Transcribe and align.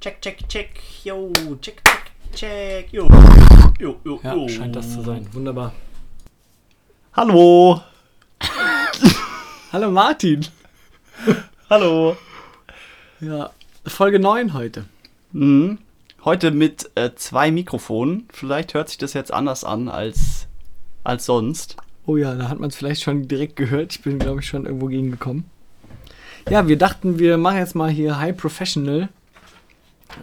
Check, 0.00 0.20
check, 0.22 0.48
check. 0.48 0.68
Yo, 1.04 1.32
check, 1.60 1.82
check, 1.84 2.12
check. 2.34 2.92
Yo, 2.92 3.08
yo, 3.80 3.96
yo, 4.04 4.20
Ja, 4.22 4.34
yo. 4.34 4.48
scheint 4.48 4.76
das 4.76 4.92
zu 4.92 5.02
sein. 5.02 5.26
Wunderbar. 5.32 5.72
Hallo. 7.14 7.80
Hallo 9.72 9.90
Martin. 9.90 10.46
Hallo. 11.68 12.16
Ja, 13.20 13.50
Folge 13.86 14.20
9 14.20 14.54
heute. 14.54 14.84
Mhm. 15.32 15.78
Heute 16.24 16.50
mit 16.52 16.90
äh, 16.94 17.10
zwei 17.16 17.50
Mikrofonen. 17.50 18.28
Vielleicht 18.32 18.74
hört 18.74 18.88
sich 18.88 18.98
das 18.98 19.14
jetzt 19.14 19.32
anders 19.32 19.64
an 19.64 19.88
als, 19.88 20.46
als 21.02 21.26
sonst. 21.26 21.76
Oh 22.06 22.16
ja, 22.16 22.34
da 22.34 22.48
hat 22.48 22.60
man 22.60 22.68
es 22.70 22.76
vielleicht 22.76 23.02
schon 23.02 23.26
direkt 23.28 23.56
gehört. 23.56 23.92
Ich 23.92 24.02
bin, 24.02 24.18
glaube 24.18 24.40
ich, 24.40 24.46
schon 24.46 24.64
irgendwo 24.64 24.86
gegengekommen. 24.86 25.44
Ja, 26.48 26.66
wir 26.68 26.78
dachten, 26.78 27.18
wir 27.18 27.36
machen 27.36 27.58
jetzt 27.58 27.74
mal 27.74 27.90
hier 27.90 28.18
High 28.18 28.36
Professional 28.36 29.08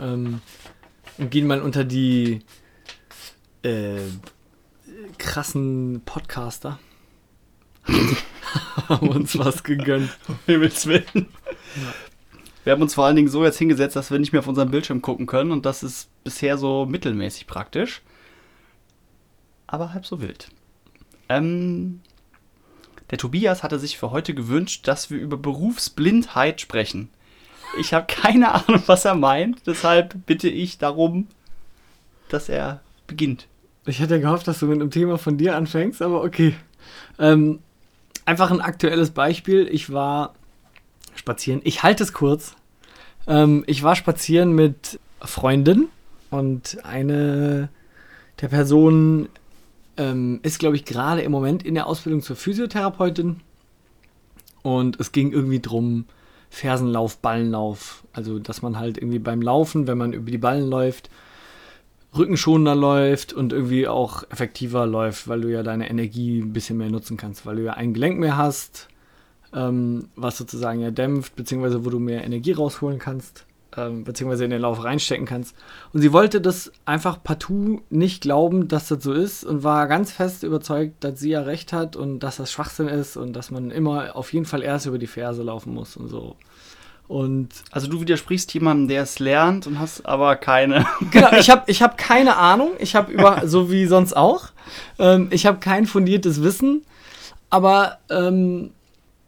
ähm, 0.02 0.42
und 1.18 1.32
gehen 1.32 1.48
mal 1.48 1.62
unter 1.62 1.84
die 1.84 2.42
äh, 3.64 4.00
krassen 5.18 6.02
Podcaster. 6.06 6.80
Haben 8.88 9.10
uns 9.10 9.38
was 9.38 9.64
gegönnt. 9.64 10.10
Um 10.28 10.38
Himmels 10.46 10.88
Willen. 10.88 11.28
Wir 12.64 12.74
haben 12.74 12.82
uns 12.82 12.96
vor 12.96 13.06
allen 13.06 13.16
Dingen 13.16 13.28
so 13.28 13.44
jetzt 13.44 13.60
hingesetzt, 13.60 13.96
dass 13.96 14.10
wir 14.10 14.18
nicht 14.18 14.32
mehr 14.32 14.40
auf 14.40 14.48
unseren 14.48 14.72
Bildschirm 14.72 15.02
gucken 15.02 15.28
können 15.28 15.52
und 15.52 15.66
das 15.66 15.84
ist 15.84 16.10
bisher 16.24 16.58
so 16.58 16.86
mittelmäßig 16.86 17.46
praktisch. 17.46 18.02
Aber 19.68 19.94
halb 19.94 20.06
so 20.06 20.20
wild. 20.22 20.50
Ähm, 21.30 22.02
der 23.12 23.18
Tobias 23.18 23.62
hatte 23.62 23.78
sich 23.78 23.98
für 23.98 24.12
heute 24.12 24.34
gewünscht, 24.34 24.88
dass 24.88 25.12
wir 25.12 25.20
über 25.20 25.38
Berufsblindheit 25.38 26.60
sprechen. 26.60 27.10
Ich 27.80 27.94
habe 27.94 28.06
keine 28.08 28.54
Ahnung, 28.54 28.82
was 28.86 29.06
er 29.06 29.16
meint, 29.16 29.62
deshalb 29.66 30.16
bitte 30.26 30.50
ich 30.50 30.78
darum, 30.78 31.28
dass 32.30 32.50
er 32.50 32.82
beginnt. 33.08 33.48
Ich 33.86 34.00
hätte 34.00 34.20
gehofft, 34.20 34.48
dass 34.48 34.60
du 34.60 34.66
mit 34.66 34.82
einem 34.82 34.92
Thema 34.92 35.18
von 35.18 35.38
dir 35.38 35.56
anfängst, 35.56 36.02
aber 36.02 36.24
okay. 36.24 36.56
Ähm, 37.20 37.60
einfach 38.26 38.52
ein 38.52 38.62
aktuelles 38.62 39.12
Beispiel. 39.12 39.68
Ich 39.72 39.92
war 39.92 40.34
spazieren. 41.16 41.62
Ich 41.64 41.84
halte 41.84 42.04
es 42.04 42.14
kurz. 42.14 42.56
Ähm, 43.28 43.64
ich 43.68 43.84
war 43.84 43.96
spazieren 43.96 44.54
mit 44.54 45.00
Freundin 45.22 45.88
und 46.32 46.84
eine 46.84 47.70
der 48.42 48.48
Personen 48.50 49.30
ähm, 49.98 50.40
ist, 50.44 50.60
glaube 50.60 50.76
ich, 50.76 50.86
gerade 50.86 51.22
im 51.22 51.32
Moment 51.32 51.64
in 51.64 51.76
der 51.76 51.88
Ausbildung 51.88 52.22
zur 52.22 52.36
Physiotherapeutin. 52.36 53.40
Und 54.62 55.00
es 55.00 55.12
ging 55.12 55.32
irgendwie 55.32 55.60
drum, 55.60 56.06
Fersenlauf, 56.56 57.18
Ballenlauf. 57.18 58.06
Also, 58.14 58.40
dass 58.40 58.62
man 58.62 58.80
halt 58.80 58.98
irgendwie 58.98 59.20
beim 59.20 59.42
Laufen, 59.42 59.88
wenn 59.88 59.98
man 59.98 60.14
über 60.14 60.32
die 60.32 60.38
Ballen 60.38 60.70
läuft, 60.70 61.10
rückenschonender 62.16 62.76
läuft 62.76 63.34
und 63.34 63.52
irgendwie 63.52 63.90
auch 63.90 64.24
effektiver 64.30 64.86
läuft, 64.88 65.28
weil 65.28 65.42
du 65.42 65.52
ja 65.52 65.64
deine 65.64 65.90
Energie 65.90 66.40
ein 66.40 66.54
bisschen 66.54 66.78
mehr 66.78 66.90
nutzen 66.90 67.18
kannst, 67.18 67.46
weil 67.46 67.58
du 67.58 67.64
ja 67.64 67.74
ein 67.74 67.94
Gelenk 67.94 68.20
mehr 68.20 68.38
hast, 68.38 68.88
ähm, 69.54 70.08
was 70.16 70.38
sozusagen 70.38 70.80
ja 70.80 70.92
dämpft, 70.92 71.36
beziehungsweise 71.36 71.84
wo 71.84 71.90
du 71.90 72.00
mehr 72.00 72.24
Energie 72.24 72.54
rausholen 72.54 73.00
kannst, 73.00 73.46
ähm, 73.78 74.04
beziehungsweise 74.04 74.46
in 74.46 74.52
den 74.52 74.62
Lauf 74.62 74.84
reinstecken 74.84 75.26
kannst. 75.26 75.56
Und 75.94 76.02
sie 76.02 76.14
wollte 76.14 76.42
das 76.42 76.72
einfach 76.86 77.22
partout 77.24 77.82
nicht 77.90 78.22
glauben, 78.22 78.68
dass 78.68 78.88
das 78.88 79.04
so 79.04 79.14
ist 79.14 79.44
und 79.44 79.64
war 79.64 79.88
ganz 79.88 80.12
fest 80.12 80.44
überzeugt, 80.44 81.04
dass 81.04 81.20
sie 81.20 81.32
ja 81.32 81.42
recht 81.42 81.74
hat 81.74 81.96
und 81.96 82.20
dass 82.20 82.38
das 82.38 82.52
Schwachsinn 82.52 82.88
ist 82.88 83.18
und 83.18 83.34
dass 83.34 83.52
man 83.52 83.72
immer 83.72 84.16
auf 84.16 84.34
jeden 84.34 84.46
Fall 84.46 84.64
erst 84.64 84.86
über 84.86 84.98
die 84.98 85.08
Ferse 85.08 85.44
laufen 85.44 85.74
muss 85.74 85.98
und 85.98 86.08
so. 86.08 86.36
Und 87.08 87.50
Also 87.72 87.88
du 87.88 88.02
widersprichst 88.02 88.54
jemandem, 88.54 88.88
der 88.88 89.04
es 89.04 89.20
lernt 89.20 89.68
und 89.68 89.80
hast 89.80 90.06
aber 90.06 90.36
keine. 90.36 90.88
genau, 91.12 91.34
ich 91.34 91.50
habe 91.50 91.64
ich 91.68 91.84
hab 91.84 91.98
keine 91.98 92.38
Ahnung. 92.38 92.72
Ich 92.80 92.96
habe 92.96 93.12
über, 93.12 93.42
so 93.46 93.72
wie 93.72 93.86
sonst 93.86 94.16
auch, 94.18 94.50
ähm, 94.98 95.28
ich 95.32 95.46
habe 95.46 95.60
kein 95.60 95.86
fundiertes 95.86 96.42
Wissen. 96.42 96.84
Aber 97.52 98.00
ähm, 98.10 98.72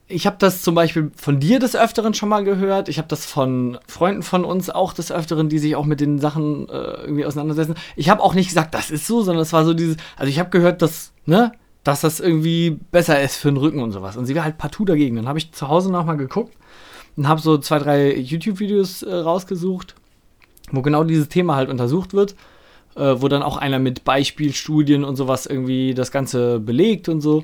ich 0.10 0.26
habe 0.26 0.38
das 0.40 0.62
zum 0.62 0.74
Beispiel 0.74 1.12
von 1.16 1.40
dir 1.40 1.60
des 1.60 1.76
Öfteren 1.76 2.14
schon 2.14 2.30
mal 2.30 2.44
gehört. 2.44 2.88
Ich 2.88 2.98
habe 2.98 3.10
das 3.10 3.26
von 3.26 3.78
Freunden 3.88 4.24
von 4.24 4.46
uns 4.46 4.70
auch 4.70 4.94
des 4.94 5.12
Öfteren, 5.12 5.50
die 5.50 5.60
sich 5.60 5.76
auch 5.76 5.86
mit 5.86 6.00
den 6.00 6.20
Sachen 6.20 6.70
äh, 6.70 7.02
irgendwie 7.02 7.26
auseinandersetzen. 7.26 7.76
Ich 7.98 8.10
habe 8.10 8.24
auch 8.24 8.34
nicht 8.34 8.48
gesagt, 8.48 8.74
das 8.74 8.90
ist 8.90 9.06
so, 9.06 9.22
sondern 9.22 9.42
es 9.42 9.52
war 9.52 9.66
so 9.66 9.74
dieses, 9.74 9.98
also 10.16 10.30
ich 10.30 10.40
habe 10.40 10.50
gehört, 10.50 10.82
dass, 10.82 11.12
ne, 11.26 11.52
dass 11.84 12.02
das 12.02 12.22
irgendwie 12.22 12.80
besser 12.92 13.22
ist 13.22 13.36
für 13.36 13.50
den 13.50 13.58
Rücken 13.58 13.82
und 13.82 13.92
sowas. 13.92 14.16
Und 14.16 14.26
sie 14.26 14.36
war 14.36 14.46
halt 14.46 14.58
partout 14.58 14.86
dagegen. 14.86 15.18
Dann 15.18 15.28
habe 15.28 15.40
ich 15.40 15.52
zu 15.52 15.68
Hause 15.68 15.92
nochmal 15.92 16.18
geguckt 16.18 16.54
und 17.18 17.28
habe 17.28 17.42
so 17.42 17.58
zwei, 17.58 17.80
drei 17.80 18.16
YouTube-Videos 18.16 19.04
äh, 19.04 19.14
rausgesucht, 19.14 19.96
wo 20.72 20.82
genau 20.82 21.04
dieses 21.04 21.28
Thema 21.28 21.58
halt 21.58 21.70
untersucht 21.70 22.14
wird, 22.14 22.36
äh, 22.96 23.16
wo 23.18 23.28
dann 23.28 23.44
auch 23.44 23.58
einer 23.58 23.80
mit 23.80 24.06
Beispielstudien 24.06 25.04
und 25.04 25.18
sowas 25.18 25.46
irgendwie 25.48 25.94
das 25.94 26.12
Ganze 26.12 26.62
belegt 26.62 27.10
und 27.10 27.20
so. 27.20 27.44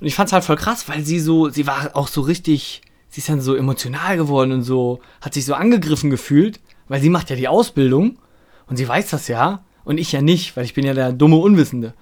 Und 0.00 0.06
ich 0.06 0.14
fand's 0.14 0.32
halt 0.32 0.44
voll 0.44 0.56
krass, 0.56 0.88
weil 0.88 1.04
sie 1.04 1.20
so, 1.20 1.48
sie 1.48 1.66
war 1.66 1.90
auch 1.94 2.08
so 2.08 2.20
richtig, 2.20 2.82
sie 3.08 3.20
ist 3.20 3.28
dann 3.28 3.40
so 3.40 3.54
emotional 3.54 4.16
geworden 4.16 4.52
und 4.52 4.62
so, 4.62 5.00
hat 5.20 5.34
sich 5.34 5.44
so 5.44 5.54
angegriffen 5.54 6.10
gefühlt, 6.10 6.60
weil 6.88 7.00
sie 7.00 7.10
macht 7.10 7.30
ja 7.30 7.36
die 7.36 7.48
Ausbildung 7.48 8.18
und 8.66 8.76
sie 8.76 8.86
weiß 8.86 9.10
das 9.10 9.28
ja 9.28 9.64
und 9.84 9.98
ich 9.98 10.12
ja 10.12 10.20
nicht, 10.20 10.56
weil 10.56 10.64
ich 10.64 10.74
bin 10.74 10.84
ja 10.84 10.94
der 10.94 11.12
dumme 11.12 11.36
Unwissende. 11.36 11.94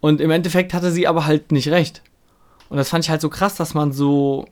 Und 0.00 0.20
im 0.20 0.30
Endeffekt 0.30 0.74
hatte 0.74 0.90
sie 0.90 1.06
aber 1.06 1.26
halt 1.26 1.52
nicht 1.52 1.68
recht. 1.68 2.02
Und 2.68 2.76
das 2.76 2.88
fand 2.88 3.04
ich 3.04 3.10
halt 3.10 3.20
so 3.20 3.28
krass, 3.28 3.54
dass 3.54 3.74
man 3.74 3.92
so, 3.92 4.46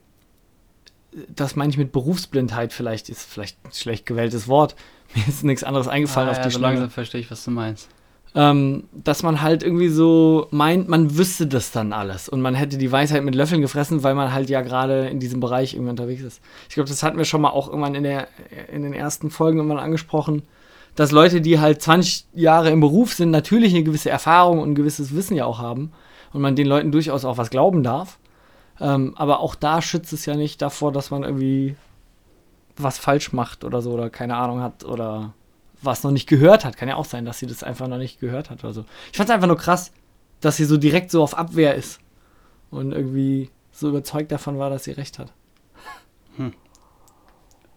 das 1.28 1.56
meine 1.56 1.70
ich 1.70 1.78
mit 1.78 1.90
Berufsblindheit 1.90 2.72
vielleicht, 2.72 3.08
ist 3.08 3.22
vielleicht 3.28 3.58
ein 3.64 3.72
schlecht 3.72 4.06
gewähltes 4.06 4.46
Wort. 4.46 4.76
Mir 5.14 5.26
ist 5.26 5.42
nichts 5.42 5.64
anderes 5.64 5.88
eingefallen 5.88 6.28
Ah, 6.28 6.32
auf 6.32 6.38
ja, 6.38 6.44
die 6.44 6.50
so 6.50 6.58
Schlange 6.58 6.76
langsam 6.76 6.90
verstehe 6.90 7.20
ich, 7.20 7.30
was 7.30 7.44
du 7.44 7.50
meinst. 7.50 7.88
Ähm, 8.34 8.84
dass 8.92 9.22
man 9.22 9.42
halt 9.42 9.62
irgendwie 9.62 9.88
so 9.88 10.46
meint, 10.50 10.88
man 10.88 11.18
wüsste 11.18 11.46
das 11.46 11.72
dann 11.72 11.92
alles 11.92 12.28
und 12.28 12.40
man 12.40 12.54
hätte 12.54 12.78
die 12.78 12.92
Weisheit 12.92 13.24
mit 13.24 13.34
Löffeln 13.34 13.60
gefressen, 13.60 14.04
weil 14.04 14.14
man 14.14 14.32
halt 14.32 14.48
ja 14.48 14.60
gerade 14.60 15.08
in 15.08 15.18
diesem 15.18 15.40
Bereich 15.40 15.74
irgendwie 15.74 15.90
unterwegs 15.90 16.22
ist. 16.22 16.40
Ich 16.68 16.74
glaube, 16.74 16.88
das 16.88 17.02
hatten 17.02 17.18
wir 17.18 17.24
schon 17.24 17.40
mal 17.40 17.50
auch 17.50 17.68
irgendwann 17.68 17.96
in, 17.96 18.04
der, 18.04 18.28
in 18.72 18.82
den 18.82 18.92
ersten 18.92 19.30
Folgen 19.30 19.58
irgendwann 19.58 19.78
angesprochen, 19.78 20.42
dass 20.94 21.10
Leute, 21.10 21.40
die 21.40 21.58
halt 21.58 21.82
20 21.82 22.26
Jahre 22.34 22.70
im 22.70 22.80
Beruf 22.80 23.14
sind, 23.14 23.30
natürlich 23.30 23.74
eine 23.74 23.84
gewisse 23.84 24.10
Erfahrung 24.10 24.60
und 24.60 24.70
ein 24.70 24.74
gewisses 24.74 25.14
Wissen 25.14 25.36
ja 25.36 25.44
auch 25.44 25.58
haben 25.58 25.92
und 26.32 26.40
man 26.40 26.56
den 26.56 26.66
Leuten 26.66 26.92
durchaus 26.92 27.24
auch 27.24 27.38
was 27.38 27.50
glauben 27.50 27.82
darf. 27.82 28.18
Ähm, 28.80 29.14
aber 29.16 29.40
auch 29.40 29.54
da 29.54 29.82
schützt 29.82 30.12
es 30.12 30.26
ja 30.26 30.36
nicht 30.36 30.62
davor, 30.62 30.92
dass 30.92 31.10
man 31.10 31.24
irgendwie 31.24 31.76
was 32.76 32.98
falsch 32.98 33.32
macht 33.32 33.64
oder 33.64 33.82
so 33.82 33.90
oder 33.90 34.08
keine 34.08 34.36
Ahnung 34.36 34.60
hat 34.60 34.84
oder 34.84 35.34
was 35.82 36.02
noch 36.02 36.10
nicht 36.10 36.28
gehört 36.28 36.64
hat. 36.64 36.76
Kann 36.76 36.88
ja 36.88 36.96
auch 36.96 37.04
sein, 37.04 37.24
dass 37.24 37.38
sie 37.38 37.46
das 37.46 37.62
einfach 37.62 37.88
noch 37.88 37.98
nicht 37.98 38.20
gehört 38.20 38.50
hat 38.50 38.64
oder 38.64 38.72
so. 38.72 38.84
Ich 39.10 39.16
fand 39.16 39.28
es 39.28 39.34
einfach 39.34 39.48
nur 39.48 39.56
krass, 39.56 39.92
dass 40.40 40.56
sie 40.56 40.64
so 40.64 40.76
direkt 40.76 41.10
so 41.10 41.22
auf 41.22 41.36
Abwehr 41.36 41.74
ist 41.74 42.00
und 42.70 42.92
irgendwie 42.92 43.50
so 43.72 43.88
überzeugt 43.88 44.32
davon 44.32 44.58
war, 44.58 44.70
dass 44.70 44.84
sie 44.84 44.92
recht 44.92 45.18
hat. 45.18 45.32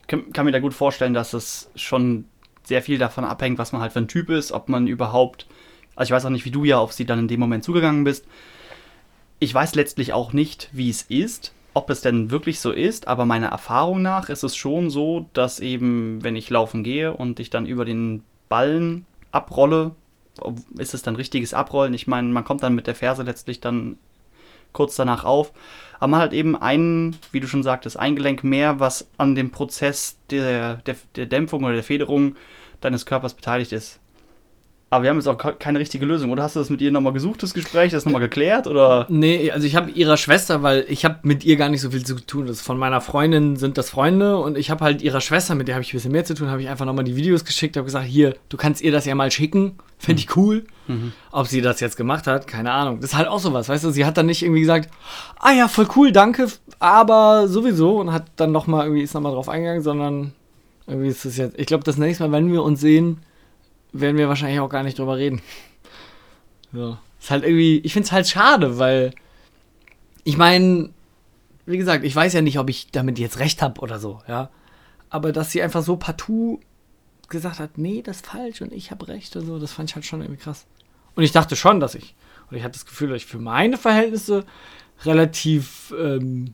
kann, 0.07 0.31
kann 0.31 0.45
mir 0.45 0.51
da 0.51 0.59
gut 0.59 0.73
vorstellen, 0.73 1.13
dass 1.13 1.33
es 1.33 1.69
schon 1.75 2.25
sehr 2.63 2.81
viel 2.81 2.97
davon 2.97 3.25
abhängt, 3.25 3.57
was 3.57 3.71
man 3.71 3.81
halt 3.81 3.93
für 3.93 3.99
ein 3.99 4.07
Typ 4.07 4.29
ist, 4.29 4.51
ob 4.51 4.69
man 4.69 4.87
überhaupt, 4.87 5.47
also 5.95 6.09
ich 6.09 6.15
weiß 6.15 6.25
auch 6.25 6.29
nicht, 6.29 6.45
wie 6.45 6.51
du 6.51 6.63
ja 6.63 6.77
auf 6.77 6.93
sie 6.93 7.05
dann 7.05 7.19
in 7.19 7.27
dem 7.27 7.39
Moment 7.39 7.63
zugegangen 7.63 8.03
bist. 8.03 8.25
Ich 9.39 9.53
weiß 9.53 9.75
letztlich 9.75 10.13
auch 10.13 10.31
nicht, 10.31 10.69
wie 10.71 10.89
es 10.89 11.03
ist, 11.03 11.53
ob 11.73 11.89
es 11.89 12.01
denn 12.01 12.29
wirklich 12.29 12.59
so 12.59 12.72
ist, 12.72 13.07
aber 13.07 13.25
meiner 13.25 13.47
Erfahrung 13.47 14.01
nach 14.01 14.29
ist 14.29 14.44
es 14.44 14.56
schon 14.56 14.89
so, 14.89 15.29
dass 15.34 15.59
eben, 15.59 16.23
wenn 16.23 16.35
ich 16.35 16.50
laufen 16.50 16.84
gehe 16.84 17.13
und 17.13 17.39
ich 17.39 17.50
dann 17.50 17.66
über 17.66 17.85
den 17.85 18.23
Ballen 18.47 19.06
abrolle, 19.31 19.91
ist 20.78 20.94
es 20.94 21.01
dann 21.01 21.16
richtiges 21.16 21.53
Abrollen? 21.53 21.94
Ich 21.94 22.07
meine, 22.07 22.28
man 22.29 22.44
kommt 22.44 22.63
dann 22.63 22.75
mit 22.75 22.88
der 22.88 22.95
Ferse 22.95 23.23
letztlich 23.23 23.59
dann 23.59 23.97
kurz 24.72 24.95
danach 24.95 25.23
auf. 25.23 25.53
Aber 26.00 26.07
man 26.07 26.22
hat 26.22 26.33
eben 26.33 26.56
ein, 26.56 27.16
wie 27.31 27.39
du 27.39 27.47
schon 27.47 27.63
sagtest, 27.63 27.97
ein 27.97 28.16
Gelenk 28.16 28.44
mehr, 28.44 28.79
was 28.79 29.07
an 29.17 29.35
dem 29.35 29.51
Prozess 29.51 30.17
der, 30.29 30.78
der, 30.78 30.95
der 31.16 31.28
Dämpfung 31.28 31.63
oder 31.63 31.75
der 31.75 31.83
Federung 31.83 32.35
deines 32.81 33.06
Körpers 33.06 33.36
beteiligt 33.36 33.71
ist. 33.71 34.00
Aber 34.94 35.04
wir 35.04 35.10
haben 35.10 35.18
jetzt 35.18 35.28
auch 35.28 35.38
ke- 35.38 35.56
keine 35.57 35.80
richtige 35.80 36.06
Lösung. 36.06 36.31
Oder 36.31 36.44
hast 36.44 36.56
du 36.56 36.60
das 36.60 36.69
mit 36.69 36.81
ihr 36.81 36.92
nochmal 36.92 37.13
gesucht, 37.13 37.42
das 37.44 37.54
Gespräch, 37.54 37.92
das 37.92 38.06
nochmal 38.06 38.22
geklärt? 38.22 38.68
Oder? 38.68 39.06
Nee, 39.10 39.51
also 39.51 39.66
ich 39.66 39.75
habe 39.75 39.92
ihrer 39.92 40.18
Schwester, 40.18 40.63
weil 40.63 40.86
ich 40.88 41.04
habe 41.06 41.19
mit 41.24 41.44
ihr 41.44 41.56
gar 41.56 41.69
nicht 41.69 41.81
so 41.81 41.92
viel 41.92 42.06
zu 42.06 42.16
tun. 42.16 42.48
Das 42.48 42.62
von 42.62 42.78
meiner 42.78 43.01
Freundin 43.01 43.56
sind 43.56 43.78
das 43.78 43.90
Freunde 43.90 44.38
und 44.38 44.57
ich 44.57 44.69
habe 44.72 44.84
halt 44.86 45.01
ihrer 45.01 45.22
Schwester, 45.22 45.56
mit 45.56 45.68
der 45.68 45.75
habe 45.75 45.84
ich 45.84 45.94
ein 45.94 45.98
bisschen 45.98 46.12
mehr 46.12 46.25
zu 46.25 46.34
tun, 46.36 46.50
habe 46.50 46.62
ich 46.62 46.69
einfach 46.69 46.86
nochmal 46.86 47.04
die 47.06 47.16
Videos 47.16 47.44
geschickt, 47.45 47.75
habe 47.78 47.86
gesagt, 47.86 48.06
hier, 48.06 48.36
du 48.50 48.57
kannst 48.57 48.81
ihr 48.81 48.92
das 48.92 49.06
ja 49.06 49.16
mal 49.16 49.31
schicken, 49.31 49.78
fände 49.98 50.22
ich 50.22 50.36
cool. 50.36 50.63
Ob 51.31 51.48
sie 51.48 51.62
das 51.62 51.80
jetzt 51.80 51.95
gemacht 51.95 52.28
hat, 52.28 52.45
keine 52.45 52.72
Ahnung. 52.72 53.00
Das 53.00 53.12
ist 53.12 53.18
halt 53.18 53.28
auch 53.30 53.40
sowas, 53.40 53.69
weißt 53.69 53.86
du, 53.86 53.92
sie 53.92 54.06
hat 54.06 54.18
dann 54.18 54.25
nicht 54.25 54.44
irgendwie 54.44 54.60
gesagt, 54.62 54.90
ah 55.40 55.51
ja, 55.54 55.68
voll 55.69 55.88
cool, 55.95 56.12
danke, 56.12 56.48
aber 56.80 57.48
sowieso 57.48 58.00
und 58.00 58.12
hat 58.12 58.25
dann 58.36 58.51
nochmal 58.51 58.86
irgendwie, 58.86 59.01
ist 59.01 59.13
nochmal 59.13 59.31
drauf 59.31 59.48
eingegangen, 59.50 59.81
sondern 59.81 60.34
irgendwie 60.86 61.07
ist 61.07 61.24
es 61.24 61.38
jetzt, 61.38 61.57
ich 61.57 61.68
glaube, 61.68 61.86
das 61.86 61.98
nächste 61.98 62.28
Mal, 62.28 62.34
wenn 62.34 62.51
wir 62.51 62.62
uns 62.63 62.81
sehen, 62.81 63.19
werden 63.94 64.18
wir 64.18 64.28
wahrscheinlich 64.28 64.60
auch 64.60 64.69
gar 64.69 64.84
nicht 64.84 65.00
drüber 65.00 65.18
reden. 65.18 65.42
So. 66.74 66.98
Ist 67.19 67.31
halt 67.31 67.44
irgendwie, 67.44 67.78
ich 67.80 67.94
finde 67.94 68.07
es 68.07 68.12
halt 68.12 68.28
schade, 68.28 68.80
weil 68.80 69.13
ich 70.24 70.38
meine, 70.38 70.90
wie 71.66 71.78
gesagt, 71.78 72.04
ich 72.04 72.16
weiß 72.16 72.34
ja 72.34 72.42
nicht, 72.42 72.60
ob 72.60 72.69
ich 72.69 72.92
damit 72.92 73.19
jetzt 73.19 73.40
recht 73.40 73.62
habe 73.62 73.80
oder 73.80 74.00
so, 74.00 74.19
ja. 74.28 74.50
Aber 75.10 75.31
dass 75.31 75.51
sie 75.51 75.62
einfach 75.62 75.84
so 75.84 75.95
partout 75.95 76.60
gesagt 77.30 77.60
hat, 77.60 77.78
nee, 77.78 78.01
das 78.01 78.18
ist 78.18 78.28
falsch 78.28 78.62
und 78.62 78.74
ich 78.74 78.92
habe 78.92 79.07
recht 79.07 79.36
und 79.36 79.45
so, 79.45 79.60
das 79.60 79.72
fand 79.72 79.90
ich 79.90 79.95
halt 79.95 80.06
schon 80.06 80.22
irgendwie 80.22 80.42
krass. 80.42 80.66
Und 81.16 81.24
ich 81.24 81.31
dachte 81.31 81.56
schon, 81.56 81.80
dass 81.80 81.95
ich, 81.95 82.16
und 82.50 82.57
ich 82.57 82.63
hatte 82.63 82.74
das 82.74 82.86
Gefühl, 82.86 83.10
dass 83.10 83.18
ich 83.18 83.25
für 83.25 83.40
meine 83.40 83.78
Verhältnisse 83.78 84.45
relativ 85.04 85.94
ähm, 85.98 86.54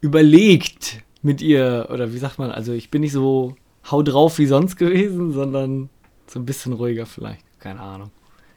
überlegt 0.00 1.02
mit 1.22 1.42
ihr, 1.42 1.88
oder 1.92 2.12
wie 2.12 2.18
sagt 2.18 2.38
man, 2.38 2.50
also 2.50 2.72
ich 2.72 2.90
bin 2.90 3.02
nicht 3.02 3.12
so 3.12 3.56
hau 3.90 4.02
drauf 4.02 4.38
wie 4.38 4.46
sonst 4.46 4.76
gewesen, 4.76 5.32
sondern 5.32 5.90
so 6.30 6.38
ein 6.38 6.46
bisschen 6.46 6.72
ruhiger 6.72 7.06
vielleicht, 7.06 7.44
keine 7.58 7.80
Ahnung. 7.80 8.10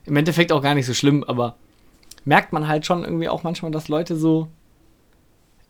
Im 0.06 0.16
Endeffekt 0.16 0.52
auch 0.52 0.62
gar 0.62 0.76
nicht 0.76 0.86
so 0.86 0.94
schlimm, 0.94 1.24
aber 1.24 1.56
merkt 2.26 2.54
man 2.54 2.68
halt 2.68 2.86
schon 2.86 3.04
irgendwie 3.04 3.30
auch 3.30 3.44
manchmal, 3.44 3.72
dass 3.72 3.88
Leute 3.88 4.16
so 4.16 4.48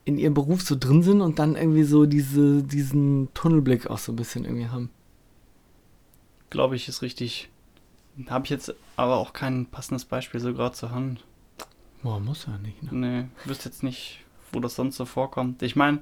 in 0.05 0.17
ihrem 0.17 0.33
Beruf 0.33 0.61
so 0.61 0.75
drin 0.75 1.03
sind 1.03 1.21
und 1.21 1.39
dann 1.39 1.55
irgendwie 1.55 1.83
so 1.83 2.05
diese, 2.05 2.63
diesen 2.63 3.29
Tunnelblick 3.33 3.87
auch 3.87 3.99
so 3.99 4.11
ein 4.11 4.15
bisschen 4.15 4.45
irgendwie 4.45 4.67
haben. 4.67 4.89
Glaube 6.49 6.75
ich, 6.75 6.87
ist 6.87 7.01
richtig. 7.01 7.49
Habe 8.27 8.45
ich 8.45 8.49
jetzt 8.49 8.73
aber 8.97 9.17
auch 9.17 9.31
kein 9.33 9.67
passendes 9.67 10.05
Beispiel 10.05 10.39
so 10.39 10.53
gerade 10.53 10.75
zur 10.75 10.91
Hand. 10.91 11.23
Boah, 12.03 12.19
muss 12.19 12.47
ja 12.47 12.57
nicht, 12.57 12.81
ne? 12.83 12.89
Nee, 12.91 13.25
wüsste 13.45 13.69
jetzt 13.69 13.83
nicht, 13.83 14.19
wo 14.51 14.59
das 14.59 14.75
sonst 14.75 14.97
so 14.97 15.05
vorkommt. 15.05 15.61
Ich 15.61 15.75
meine, 15.75 16.01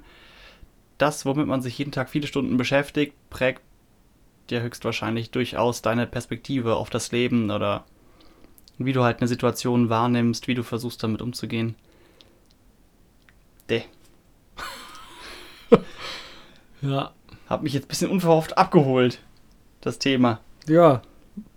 das, 0.98 1.24
womit 1.24 1.46
man 1.46 1.62
sich 1.62 1.78
jeden 1.78 1.92
Tag 1.92 2.08
viele 2.08 2.26
Stunden 2.26 2.56
beschäftigt, 2.56 3.14
prägt 3.28 3.62
ja 4.50 4.60
höchstwahrscheinlich 4.60 5.30
durchaus 5.30 5.82
deine 5.82 6.06
Perspektive 6.06 6.76
auf 6.76 6.90
das 6.90 7.12
Leben 7.12 7.50
oder 7.50 7.84
wie 8.78 8.92
du 8.92 9.02
halt 9.04 9.18
eine 9.20 9.28
Situation 9.28 9.88
wahrnimmst, 9.90 10.48
wie 10.48 10.54
du 10.54 10.62
versuchst 10.62 11.02
damit 11.02 11.22
umzugehen. 11.22 11.74
Däh. 13.68 13.82
Ja. 16.82 17.12
Hab 17.48 17.62
mich 17.62 17.74
jetzt 17.74 17.84
ein 17.84 17.88
bisschen 17.88 18.10
unverhofft 18.10 18.56
abgeholt, 18.56 19.18
das 19.80 19.98
Thema. 19.98 20.40
Ja. 20.66 21.02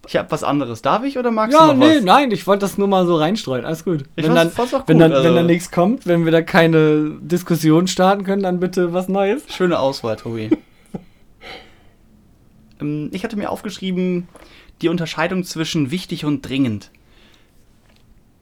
Ich 0.06 0.18
hab 0.18 0.32
was 0.32 0.44
anderes. 0.44 0.82
Darf 0.82 1.04
ich 1.04 1.18
oder 1.18 1.32
magst 1.32 1.58
Ja, 1.58 1.68
du 1.68 1.74
noch 1.74 1.88
nee, 1.88 1.98
was? 1.98 2.04
nein, 2.04 2.32
ich 2.32 2.46
wollte 2.46 2.62
das 2.62 2.78
nur 2.78 2.88
mal 2.88 3.06
so 3.06 3.16
reinstreuen. 3.16 3.64
Alles 3.64 3.86
gut. 3.86 4.04
Ich 4.16 4.26
wenn, 4.26 4.36
dann, 4.36 4.50
auch 4.50 4.58
wenn, 4.58 4.98
gut, 4.98 5.02
dann, 5.02 5.12
also- 5.14 5.24
wenn 5.24 5.36
dann 5.36 5.46
nichts 5.46 5.72
kommt, 5.72 6.06
wenn 6.08 6.26
wir 6.26 6.32
da 6.32 6.42
keine 6.42 7.12
Diskussion 7.22 7.88
starten 7.88 8.24
können, 8.26 8.44
dann 8.44 8.60
bitte 8.60 8.92
was 8.92 9.08
Neues. 9.08 9.44
Schöne 9.50 9.80
Auswahl, 9.80 10.18
Tobi. 10.18 10.50
Ähm, 12.84 13.10
ich 13.14 13.24
hatte 13.24 13.38
mir 13.38 13.50
aufgeschrieben, 13.50 14.28
die 14.82 14.90
Unterscheidung 14.90 15.44
zwischen 15.44 15.92
wichtig 15.92 16.26
und 16.26 16.42
dringend. 16.48 16.92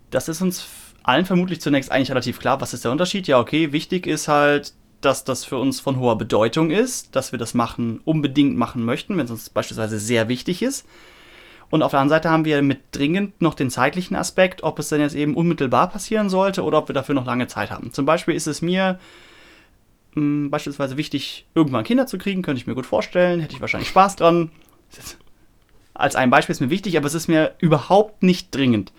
Das 0.09 0.27
ist 0.27 0.41
uns 0.41 0.67
allen 1.03 1.25
vermutlich 1.25 1.61
zunächst 1.61 1.91
eigentlich 1.91 2.11
relativ 2.11 2.39
klar. 2.39 2.61
Was 2.61 2.73
ist 2.73 2.83
der 2.83 2.91
Unterschied? 2.91 3.27
Ja, 3.27 3.39
okay, 3.39 3.71
wichtig 3.71 4.07
ist 4.07 4.27
halt, 4.27 4.73
dass 4.99 5.23
das 5.23 5.45
für 5.45 5.57
uns 5.57 5.79
von 5.79 5.97
hoher 5.97 6.17
Bedeutung 6.17 6.69
ist, 6.69 7.15
dass 7.15 7.31
wir 7.31 7.39
das 7.39 7.53
machen, 7.53 8.01
unbedingt 8.05 8.55
machen 8.55 8.85
möchten, 8.85 9.17
wenn 9.17 9.25
es 9.25 9.31
uns 9.31 9.49
beispielsweise 9.49 9.99
sehr 9.99 10.29
wichtig 10.29 10.61
ist. 10.61 10.85
Und 11.71 11.81
auf 11.83 11.91
der 11.91 12.01
anderen 12.01 12.17
Seite 12.19 12.29
haben 12.29 12.45
wir 12.45 12.61
mit 12.61 12.81
dringend 12.91 13.41
noch 13.41 13.53
den 13.53 13.69
zeitlichen 13.69 14.15
Aspekt, 14.15 14.61
ob 14.61 14.77
es 14.77 14.89
denn 14.89 14.99
jetzt 14.99 15.15
eben 15.15 15.35
unmittelbar 15.35 15.89
passieren 15.89 16.29
sollte 16.29 16.63
oder 16.63 16.77
ob 16.77 16.89
wir 16.89 16.93
dafür 16.93 17.15
noch 17.15 17.25
lange 17.25 17.47
Zeit 17.47 17.71
haben. 17.71 17.93
Zum 17.93 18.05
Beispiel 18.05 18.35
ist 18.35 18.45
es 18.45 18.61
mir 18.61 18.99
mh, 20.15 20.49
beispielsweise 20.49 20.97
wichtig, 20.97 21.45
irgendwann 21.55 21.83
Kinder 21.83 22.07
zu 22.07 22.17
kriegen, 22.17 22.41
könnte 22.41 22.59
ich 22.59 22.67
mir 22.67 22.75
gut 22.75 22.85
vorstellen, 22.85 23.39
hätte 23.39 23.55
ich 23.55 23.61
wahrscheinlich 23.61 23.89
Spaß 23.89 24.15
dran. 24.15 24.51
Als 25.93 26.15
ein 26.15 26.29
Beispiel 26.29 26.53
ist 26.53 26.61
mir 26.61 26.69
wichtig, 26.69 26.97
aber 26.97 27.07
es 27.07 27.13
ist 27.13 27.27
mir 27.27 27.55
überhaupt 27.59 28.23
nicht 28.23 28.53
dringend. 28.53 28.91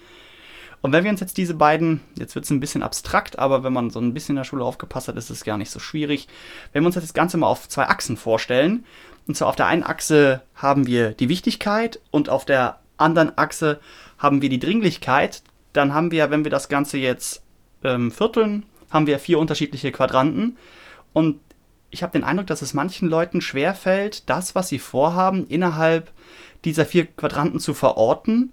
Und 0.83 0.93
wenn 0.93 1.05
wir 1.05 1.11
uns 1.13 1.21
jetzt 1.21 1.37
diese 1.37 1.55
beiden, 1.55 2.01
jetzt 2.19 2.35
wird 2.35 2.45
es 2.45 2.51
ein 2.51 2.59
bisschen 2.59 2.83
abstrakt, 2.83 3.39
aber 3.39 3.63
wenn 3.63 3.73
man 3.73 3.91
so 3.91 4.01
ein 4.01 4.15
bisschen 4.15 4.33
in 4.33 4.39
der 4.39 4.45
Schule 4.45 4.65
aufgepasst 4.65 5.07
hat, 5.09 5.17
ist 5.17 5.31
es 5.31 5.45
gar 5.45 5.57
nicht 5.57 5.71
so 5.71 5.79
schwierig. 5.79 6.27
Wenn 6.73 6.83
wir 6.83 6.87
uns 6.87 6.97
jetzt 6.97 7.05
das 7.05 7.15
Ganze 7.15 7.37
mal 7.37 7.47
auf 7.47 7.69
zwei 7.69 7.87
Achsen 7.87 8.17
vorstellen, 8.17 8.85
und 9.29 9.37
zwar 9.37 9.49
auf 9.49 9.57
der 9.57 9.67
einen 9.67 9.85
Achse 9.85 10.43
haben 10.57 10.89
wir 10.89 11.13
die 11.13 11.29
Wichtigkeit 11.29 12.01
und 12.11 12.29
auf 12.29 12.45
der 12.45 12.81
anderen 12.97 13.37
Achse 13.39 13.81
haben 14.19 14.43
wir 14.43 14.49
die 14.49 14.59
Dringlichkeit, 14.59 15.43
dann 15.73 15.95
haben 15.95 16.11
wir, 16.11 16.31
wenn 16.31 16.45
wir 16.45 16.51
das 16.51 16.69
Ganze 16.69 16.99
jetzt 16.99 17.43
ähm, 17.85 18.11
vierteln, 18.11 18.65
haben 18.91 19.07
wir 19.07 19.21
vier 19.21 19.39
unterschiedliche 19.39 19.93
Quadranten. 19.93 20.57
Und 21.13 21.41
ich 21.91 22.03
habe 22.03 22.13
den 22.13 22.25
Eindruck, 22.25 22.47
dass 22.47 22.63
es 22.63 22.75
manchen 22.75 23.09
Leuten 23.09 23.41
schwerfällt, 23.41 24.29
das, 24.29 24.55
was 24.55 24.69
sie 24.69 24.79
vorhaben, 24.79 25.47
innerhalb 25.47 26.11
dieser 26.65 26.87
vier 26.87 27.07
Quadranten 27.07 27.61
zu 27.61 27.75
verorten 27.75 28.53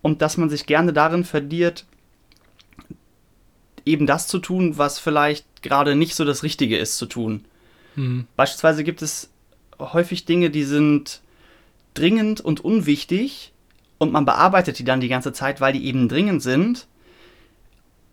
und 0.00 0.22
dass 0.22 0.36
man 0.36 0.48
sich 0.48 0.66
gerne 0.66 0.92
darin 0.92 1.24
verliert, 1.24 1.84
eben 3.84 4.06
das 4.06 4.26
zu 4.28 4.38
tun, 4.38 4.78
was 4.78 4.98
vielleicht 4.98 5.62
gerade 5.62 5.94
nicht 5.96 6.14
so 6.14 6.24
das 6.24 6.42
Richtige 6.42 6.78
ist 6.78 6.96
zu 6.96 7.06
tun. 7.06 7.44
Beispielsweise 8.36 8.84
gibt 8.84 9.02
es 9.02 9.30
häufig 9.78 10.24
Dinge, 10.24 10.50
die 10.50 10.64
sind 10.64 11.20
dringend 11.94 12.40
und 12.40 12.64
unwichtig 12.64 13.52
und 13.98 14.12
man 14.12 14.24
bearbeitet 14.24 14.78
die 14.78 14.84
dann 14.84 15.00
die 15.00 15.08
ganze 15.08 15.32
Zeit, 15.32 15.60
weil 15.60 15.72
die 15.72 15.84
eben 15.84 16.08
dringend 16.08 16.42
sind. 16.42 16.86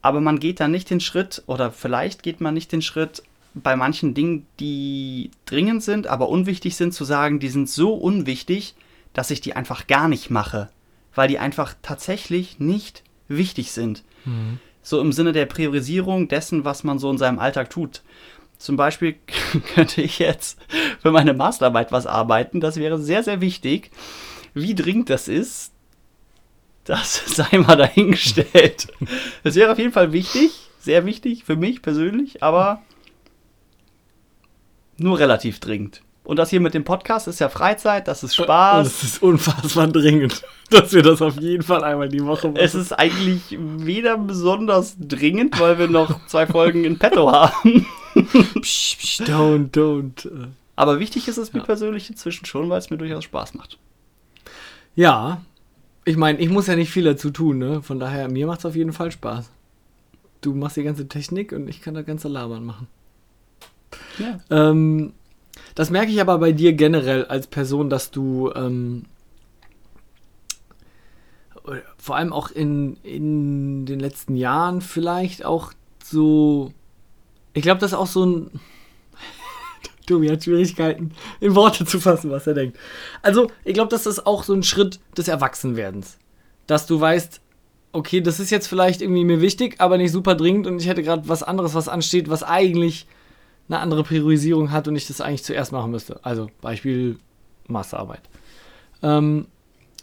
Aber 0.01 0.21
man 0.21 0.39
geht 0.39 0.59
dann 0.59 0.71
nicht 0.71 0.89
den 0.89 0.99
Schritt 0.99 1.43
oder 1.45 1.71
vielleicht 1.71 2.23
geht 2.23 2.41
man 2.41 2.53
nicht 2.53 2.71
den 2.71 2.81
Schritt 2.81 3.23
bei 3.53 3.75
manchen 3.75 4.13
Dingen, 4.13 4.45
die 4.59 5.31
dringend 5.45 5.83
sind, 5.83 6.07
aber 6.07 6.29
unwichtig 6.29 6.75
sind, 6.75 6.93
zu 6.93 7.03
sagen, 7.03 7.39
die 7.39 7.49
sind 7.49 7.69
so 7.69 7.93
unwichtig, 7.93 8.75
dass 9.13 9.31
ich 9.31 9.41
die 9.41 9.55
einfach 9.55 9.87
gar 9.87 10.07
nicht 10.07 10.29
mache, 10.29 10.69
weil 11.15 11.27
die 11.27 11.39
einfach 11.39 11.75
tatsächlich 11.81 12.59
nicht 12.59 13.03
wichtig 13.27 13.71
sind. 13.71 14.03
So 14.81 15.01
im 15.01 15.11
Sinne 15.11 15.33
der 15.33 15.45
Priorisierung 15.45 16.27
dessen, 16.27 16.65
was 16.65 16.83
man 16.83 16.99
so 16.99 17.09
in 17.09 17.17
seinem 17.17 17.39
Alltag 17.39 17.69
tut. 17.69 18.01
Zum 18.57 18.75
Beispiel 18.75 19.15
könnte 19.73 20.01
ich 20.01 20.19
jetzt 20.19 20.59
für 21.01 21.11
meine 21.11 21.33
Masterarbeit 21.33 21.91
was 21.91 22.05
arbeiten. 22.05 22.59
Das 22.59 22.77
wäre 22.77 22.99
sehr, 22.99 23.23
sehr 23.23 23.41
wichtig. 23.41 23.91
Wie 24.53 24.75
dringend 24.75 25.09
das 25.09 25.27
ist, 25.27 25.71
das 26.83 27.23
sei 27.35 27.57
mal 27.57 27.77
dahingestellt. 27.77 28.87
Das 29.43 29.55
wäre 29.55 29.71
auf 29.71 29.79
jeden 29.79 29.93
Fall 29.93 30.11
wichtig, 30.11 30.51
sehr 30.79 31.05
wichtig 31.05 31.45
für 31.45 31.55
mich 31.55 31.81
persönlich, 31.81 32.43
aber 32.43 32.81
nur 34.99 35.19
relativ 35.19 35.59
dringend. 35.59 36.01
Und 36.23 36.37
das 36.37 36.51
hier 36.51 36.59
mit 36.59 36.75
dem 36.75 36.83
Podcast 36.83 37.27
ist 37.27 37.39
ja 37.39 37.49
Freizeit, 37.49 38.07
das 38.07 38.23
ist 38.23 38.35
Spaß. 38.35 38.87
Das 38.87 39.03
ist 39.03 39.23
unfassbar 39.23 39.87
dringend, 39.87 40.43
dass 40.69 40.93
wir 40.93 41.01
das 41.01 41.21
auf 41.23 41.39
jeden 41.39 41.63
Fall 41.63 41.83
einmal 41.83 42.07
die 42.09 42.23
Woche 42.23 42.49
machen. 42.49 42.57
Es 42.57 42.75
ist 42.75 42.91
eigentlich 42.93 43.57
weder 43.59 44.15
besonders 44.17 44.95
dringend, 44.99 45.59
weil 45.59 45.79
wir 45.79 45.87
noch 45.87 46.27
zwei 46.27 46.45
Folgen 46.45 46.83
in 46.85 46.99
petto 46.99 47.31
haben. 47.31 47.87
psch, 48.61 48.97
psch, 48.97 49.21
don't, 49.21 49.71
don't. 49.71 50.27
äh. 50.27 50.47
Aber 50.75 50.99
wichtig 50.99 51.27
ist 51.27 51.37
es 51.37 51.51
mir 51.51 51.59
Ja. 51.59 51.65
persönlich 51.65 52.09
inzwischen 52.09 52.45
schon, 52.45 52.69
weil 52.69 52.77
es 52.79 52.89
mir 52.91 52.97
durchaus 52.97 53.23
Spaß 53.23 53.55
macht. 53.55 53.79
Ja, 54.95 55.41
ich 56.05 56.15
meine, 56.15 56.39
ich 56.39 56.49
muss 56.49 56.67
ja 56.67 56.75
nicht 56.75 56.91
viel 56.91 57.03
dazu 57.05 57.31
tun, 57.31 57.57
ne? 57.57 57.81
Von 57.81 57.99
daher, 57.99 58.29
mir 58.29 58.45
macht 58.47 58.59
es 58.59 58.65
auf 58.65 58.75
jeden 58.75 58.93
Fall 58.93 59.11
Spaß. 59.11 59.49
Du 60.41 60.53
machst 60.53 60.77
die 60.77 60.83
ganze 60.83 61.07
Technik 61.07 61.51
und 61.53 61.67
ich 61.67 61.81
kann 61.81 61.95
das 61.95 62.05
ganze 62.05 62.27
Labern 62.27 62.65
machen. 62.65 62.87
Ähm, 64.49 65.13
das 65.75 65.89
merke 65.89 66.11
ich 66.11 66.21
aber 66.21 66.37
bei 66.37 66.51
dir 66.51 66.73
generell 66.73 67.25
als 67.25 67.47
Person, 67.47 67.89
dass 67.89 68.11
du 68.11 68.51
ähm, 68.53 69.05
vor 71.97 72.15
allem 72.15 72.33
auch 72.33 72.49
in, 72.51 72.97
in 73.03 73.85
den 73.85 73.99
letzten 73.99 74.35
Jahren 74.35 74.81
vielleicht 74.81 75.45
auch 75.45 75.73
so. 76.03 76.73
Ich 77.53 77.61
glaube, 77.61 77.79
das 77.79 77.91
ist 77.91 77.97
auch 77.97 78.07
so 78.07 78.25
ein. 78.25 78.59
Tobi 80.07 80.31
hat 80.31 80.43
Schwierigkeiten, 80.43 81.11
in 81.39 81.53
Worte 81.55 81.85
zu 81.85 81.99
fassen, 81.99 82.31
was 82.31 82.47
er 82.47 82.55
denkt. 82.55 82.77
Also, 83.21 83.51
ich 83.63 83.75
glaube, 83.75 83.89
das 83.89 84.07
ist 84.07 84.25
auch 84.25 84.43
so 84.43 84.53
ein 84.53 84.63
Schritt 84.63 84.99
des 85.15 85.27
Erwachsenwerdens. 85.27 86.17
Dass 86.65 86.87
du 86.87 86.99
weißt, 86.99 87.41
okay, 87.91 88.21
das 88.21 88.39
ist 88.39 88.49
jetzt 88.49 88.67
vielleicht 88.67 89.01
irgendwie 89.01 89.25
mir 89.25 89.41
wichtig, 89.41 89.75
aber 89.79 89.97
nicht 89.97 90.11
super 90.11 90.35
dringend 90.35 90.67
und 90.67 90.79
ich 90.81 90.87
hätte 90.87 91.03
gerade 91.03 91.27
was 91.27 91.43
anderes, 91.43 91.73
was 91.73 91.87
ansteht, 91.87 92.29
was 92.29 92.43
eigentlich 92.43 93.07
eine 93.69 93.79
andere 93.79 94.03
Priorisierung 94.03 94.71
hat 94.71 94.87
und 94.87 94.95
ich 94.95 95.07
das 95.07 95.21
eigentlich 95.21 95.43
zuerst 95.43 95.71
machen 95.71 95.91
müsste. 95.91 96.19
Also 96.23 96.49
Beispiel 96.61 97.19
Masterarbeit. 97.67 98.21
Ähm, 99.01 99.47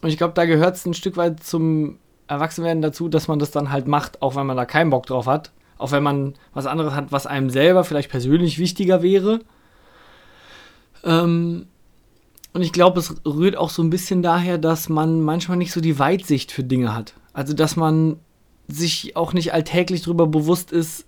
und 0.02 0.08
ich 0.08 0.16
glaube, 0.16 0.34
da 0.34 0.44
gehört 0.44 0.76
es 0.76 0.86
ein 0.86 0.94
Stück 0.94 1.16
weit 1.16 1.42
zum 1.42 1.98
Erwachsenwerden 2.28 2.82
dazu, 2.82 3.08
dass 3.08 3.28
man 3.28 3.38
das 3.38 3.50
dann 3.50 3.70
halt 3.70 3.88
macht, 3.88 4.22
auch 4.22 4.36
wenn 4.36 4.46
man 4.46 4.56
da 4.56 4.64
keinen 4.64 4.90
Bock 4.90 5.06
drauf 5.06 5.26
hat. 5.26 5.52
Auch 5.78 5.90
wenn 5.90 6.02
man 6.02 6.34
was 6.54 6.66
anderes 6.66 6.94
hat, 6.94 7.12
was 7.12 7.26
einem 7.26 7.50
selber 7.50 7.84
vielleicht 7.84 8.10
persönlich 8.10 8.58
wichtiger 8.58 9.02
wäre. 9.02 9.40
Ähm, 11.04 11.66
und 12.52 12.62
ich 12.62 12.72
glaube, 12.72 13.00
es 13.00 13.14
rührt 13.26 13.56
auch 13.56 13.68
so 13.68 13.82
ein 13.82 13.90
bisschen 13.90 14.22
daher, 14.22 14.56
dass 14.56 14.88
man 14.88 15.20
manchmal 15.20 15.58
nicht 15.58 15.72
so 15.72 15.82
die 15.82 15.98
Weitsicht 15.98 16.52
für 16.52 16.64
Dinge 16.64 16.94
hat. 16.94 17.12
Also, 17.34 17.52
dass 17.52 17.76
man 17.76 18.18
sich 18.68 19.14
auch 19.14 19.34
nicht 19.34 19.52
alltäglich 19.52 20.02
darüber 20.02 20.26
bewusst 20.26 20.72
ist, 20.72 21.04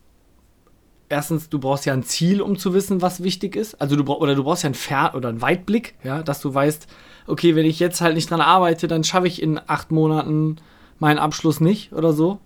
erstens, 1.09 1.49
du 1.49 1.59
brauchst 1.59 1.87
ja 1.87 1.93
ein 1.93 2.03
Ziel, 2.03 2.41
um 2.41 2.59
zu 2.59 2.75
wissen, 2.75 3.03
was 3.03 3.23
wichtig 3.23 3.57
ist. 3.57 3.81
Also 3.81 3.97
du 3.97 4.05
brauchst 4.05 4.23
oder 4.23 4.35
du 4.35 4.45
brauchst 4.45 4.63
ja 4.63 4.69
einen 4.69 4.75
Fer 4.75 5.13
oder 5.15 5.29
einen 5.29 5.43
Weitblick, 5.43 5.95
ja, 6.05 6.23
dass 6.23 6.41
du 6.41 6.53
weißt, 6.53 6.87
okay, 7.27 7.57
wenn 7.57 7.67
ich 7.67 7.79
jetzt 7.79 8.01
halt 8.01 8.15
nicht 8.15 8.31
dran 8.31 8.41
arbeite, 8.41 8.89
dann 8.89 9.05
schaffe 9.05 9.27
ich 9.27 9.43
in 9.43 9.61
acht 9.67 9.91
Monaten 9.91 10.57
meinen 10.99 11.19
Abschluss 11.19 11.61
nicht 11.61 11.93
oder 11.93 12.13
so. 12.13 12.39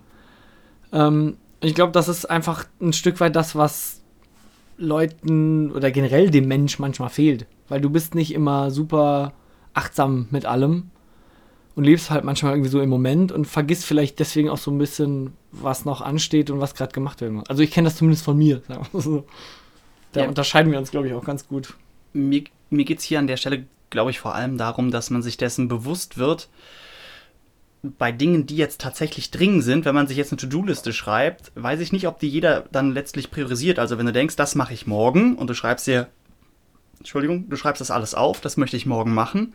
Ähm, 0.93 1.37
ich 1.61 1.75
glaube, 1.75 1.93
das 1.93 2.09
ist 2.09 2.29
einfach 2.29 2.65
ein 2.81 2.93
Stück 2.93 3.21
weit 3.21 3.37
das, 3.37 3.55
was 3.55 4.03
Leuten 4.77 5.71
oder 5.71 5.91
generell 5.91 6.31
dem 6.31 6.49
Mensch 6.49 6.79
manchmal 6.79 7.09
fehlt. 7.09 7.47
Weil 7.69 7.81
du 7.81 7.91
bist 7.91 8.15
nicht 8.15 8.35
immer 8.35 8.71
super 8.71 9.33
achtsam 9.75 10.27
mit 10.31 10.45
allem 10.45 10.91
und 11.75 11.85
lebst 11.85 12.11
halt 12.11 12.25
manchmal 12.25 12.53
irgendwie 12.53 12.71
so 12.71 12.81
im 12.81 12.89
Moment 12.89 13.33
und 13.33 13.47
vergisst 13.47 13.85
vielleicht 13.85 14.19
deswegen 14.19 14.51
auch 14.51 14.59
so 14.59 14.71
ein 14.71 14.79
bisschen, 14.79 15.33
was 15.53 15.85
noch 15.85 16.01
ansteht 16.01 16.51
und 16.51 16.61
was 16.61 16.75
gerade 16.75 16.93
gemacht 16.93 17.21
werden 17.21 17.35
muss. 17.35 17.49
Also 17.49 17.63
ich 17.63 17.71
kenne 17.71 17.87
das 17.89 17.97
zumindest 17.97 18.25
von 18.25 18.37
mir. 18.37 18.63
Sagen 18.69 18.87
wir 18.93 19.01
so. 19.01 19.25
Da 20.13 20.23
Ja. 20.23 20.29
unterscheiden 20.29 20.71
wir 20.71 20.79
uns, 20.79 20.91
glaube 20.91 21.09
ich, 21.09 21.15
auch 21.15 21.25
ganz 21.25 21.49
gut. 21.49 21.75
mir, 22.13 22.45
mir 22.69 22.85
geht 22.85 22.99
es 22.99 23.05
hier 23.05 23.19
an 23.19 23.27
der 23.27 23.39
Stelle, 23.39 23.65
glaube 23.89 24.11
ich, 24.11 24.19
vor 24.21 24.35
allem 24.35 24.59
darum, 24.59 24.91
dass 24.91 25.09
man 25.09 25.23
sich 25.23 25.39
dessen 25.39 25.69
bewusst 25.69 26.19
wird, 26.19 26.51
bei 27.83 28.13
Dingen, 28.13 28.47
die 28.47 28.57
jetzt 28.57 28.81
tatsächlich 28.81 29.31
dringend 29.31 29.65
sind, 29.65 29.85
wenn 29.87 29.95
man 29.95 30.07
sich 30.07 30.17
jetzt 30.17 30.31
eine 30.31 30.39
To-Do-Liste 30.41 30.93
schreibt, 30.93 31.51
weiß 31.57 31.81
ich 31.81 31.91
nicht, 31.91 32.07
ob 32.07 32.21
die 32.21 32.29
jeder 32.29 32.67
dann 32.71 32.93
letztlich 32.93 33.31
priorisiert. 33.31 33.79
Also 33.79 33.99
wenn 33.99 34.07
du 34.07 34.13
denkst, 34.13 34.37
das 34.37 34.55
mache 34.55 34.73
ich 34.75 34.87
morgen 34.87 35.35
und 35.37 35.49
du 35.49 35.55
schreibst 35.55 35.87
dir, 35.89 36.09
Entschuldigung, 36.99 37.49
du 37.49 37.57
schreibst 37.57 37.81
das 37.81 37.91
alles 37.91 38.15
auf, 38.15 38.41
das 38.41 38.57
möchte 38.57 38.77
ich 38.77 38.87
morgen 38.87 39.13
machen. 39.15 39.55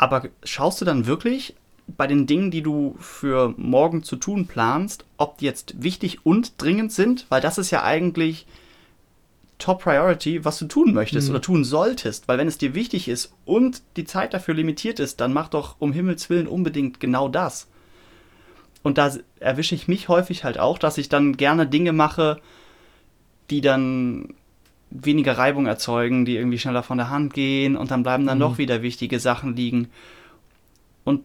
Aber 0.00 0.22
schaust 0.44 0.80
du 0.80 0.86
dann 0.86 1.04
wirklich 1.04 1.54
bei 1.86 2.06
den 2.06 2.26
Dingen, 2.26 2.50
die 2.50 2.62
du 2.62 2.96
für 3.00 3.52
morgen 3.58 4.02
zu 4.02 4.16
tun 4.16 4.46
planst, 4.46 5.04
ob 5.18 5.36
die 5.36 5.44
jetzt 5.44 5.82
wichtig 5.82 6.24
und 6.24 6.54
dringend 6.56 6.90
sind? 6.90 7.26
Weil 7.28 7.42
das 7.42 7.58
ist 7.58 7.70
ja 7.70 7.82
eigentlich 7.82 8.46
Top 9.58 9.82
Priority, 9.82 10.42
was 10.42 10.58
du 10.58 10.64
tun 10.66 10.94
möchtest 10.94 11.28
Mhm. 11.28 11.34
oder 11.34 11.42
tun 11.42 11.64
solltest. 11.64 12.28
Weil 12.28 12.38
wenn 12.38 12.48
es 12.48 12.56
dir 12.56 12.74
wichtig 12.74 13.08
ist 13.08 13.34
und 13.44 13.82
die 13.96 14.04
Zeit 14.06 14.32
dafür 14.32 14.54
limitiert 14.54 15.00
ist, 15.00 15.20
dann 15.20 15.34
mach 15.34 15.48
doch 15.48 15.76
um 15.80 15.92
Himmels 15.92 16.30
Willen 16.30 16.46
unbedingt 16.48 16.98
genau 16.98 17.28
das. 17.28 17.68
Und 18.82 18.96
da 18.96 19.14
erwische 19.38 19.74
ich 19.74 19.86
mich 19.86 20.08
häufig 20.08 20.44
halt 20.44 20.58
auch, 20.58 20.78
dass 20.78 20.96
ich 20.96 21.10
dann 21.10 21.36
gerne 21.36 21.66
Dinge 21.66 21.92
mache, 21.92 22.40
die 23.50 23.60
dann 23.60 24.32
weniger 24.90 25.38
Reibung 25.38 25.66
erzeugen, 25.66 26.24
die 26.24 26.36
irgendwie 26.36 26.58
schneller 26.58 26.82
von 26.82 26.98
der 26.98 27.10
Hand 27.10 27.32
gehen 27.34 27.76
und 27.76 27.90
dann 27.90 28.02
bleiben 28.02 28.26
dann 28.26 28.38
Mhm. 28.38 28.42
doch 28.42 28.58
wieder 28.58 28.82
wichtige 28.82 29.20
Sachen 29.20 29.54
liegen. 29.56 29.88
Und 31.04 31.24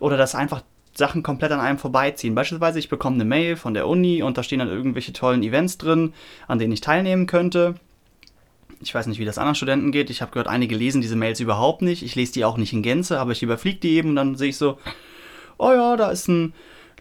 oder 0.00 0.16
dass 0.16 0.34
einfach 0.34 0.62
Sachen 0.94 1.22
komplett 1.22 1.52
an 1.52 1.60
einem 1.60 1.78
vorbeiziehen. 1.78 2.34
Beispielsweise, 2.34 2.78
ich 2.78 2.88
bekomme 2.88 3.16
eine 3.16 3.24
Mail 3.24 3.56
von 3.56 3.74
der 3.74 3.86
Uni 3.86 4.22
und 4.22 4.38
da 4.38 4.42
stehen 4.42 4.60
dann 4.60 4.68
irgendwelche 4.68 5.12
tollen 5.12 5.42
Events 5.42 5.78
drin, 5.78 6.12
an 6.48 6.58
denen 6.58 6.72
ich 6.72 6.80
teilnehmen 6.80 7.26
könnte. 7.26 7.74
Ich 8.80 8.94
weiß 8.94 9.06
nicht, 9.06 9.18
wie 9.18 9.24
das 9.24 9.38
anderen 9.38 9.54
Studenten 9.54 9.90
geht. 9.92 10.10
Ich 10.10 10.20
habe 10.20 10.32
gehört, 10.32 10.48
einige 10.48 10.76
lesen 10.76 11.00
diese 11.00 11.16
Mails 11.16 11.40
überhaupt 11.40 11.80
nicht. 11.82 12.02
Ich 12.02 12.14
lese 12.14 12.32
die 12.34 12.44
auch 12.44 12.58
nicht 12.58 12.72
in 12.74 12.82
Gänze, 12.82 13.18
aber 13.18 13.32
ich 13.32 13.42
überfliege 13.42 13.78
die 13.78 13.94
eben 13.96 14.10
und 14.10 14.16
dann 14.16 14.36
sehe 14.36 14.50
ich 14.50 14.56
so, 14.58 14.78
oh 15.58 15.72
ja, 15.72 15.96
da 15.96 16.10
ist 16.10 16.28
ein 16.28 16.52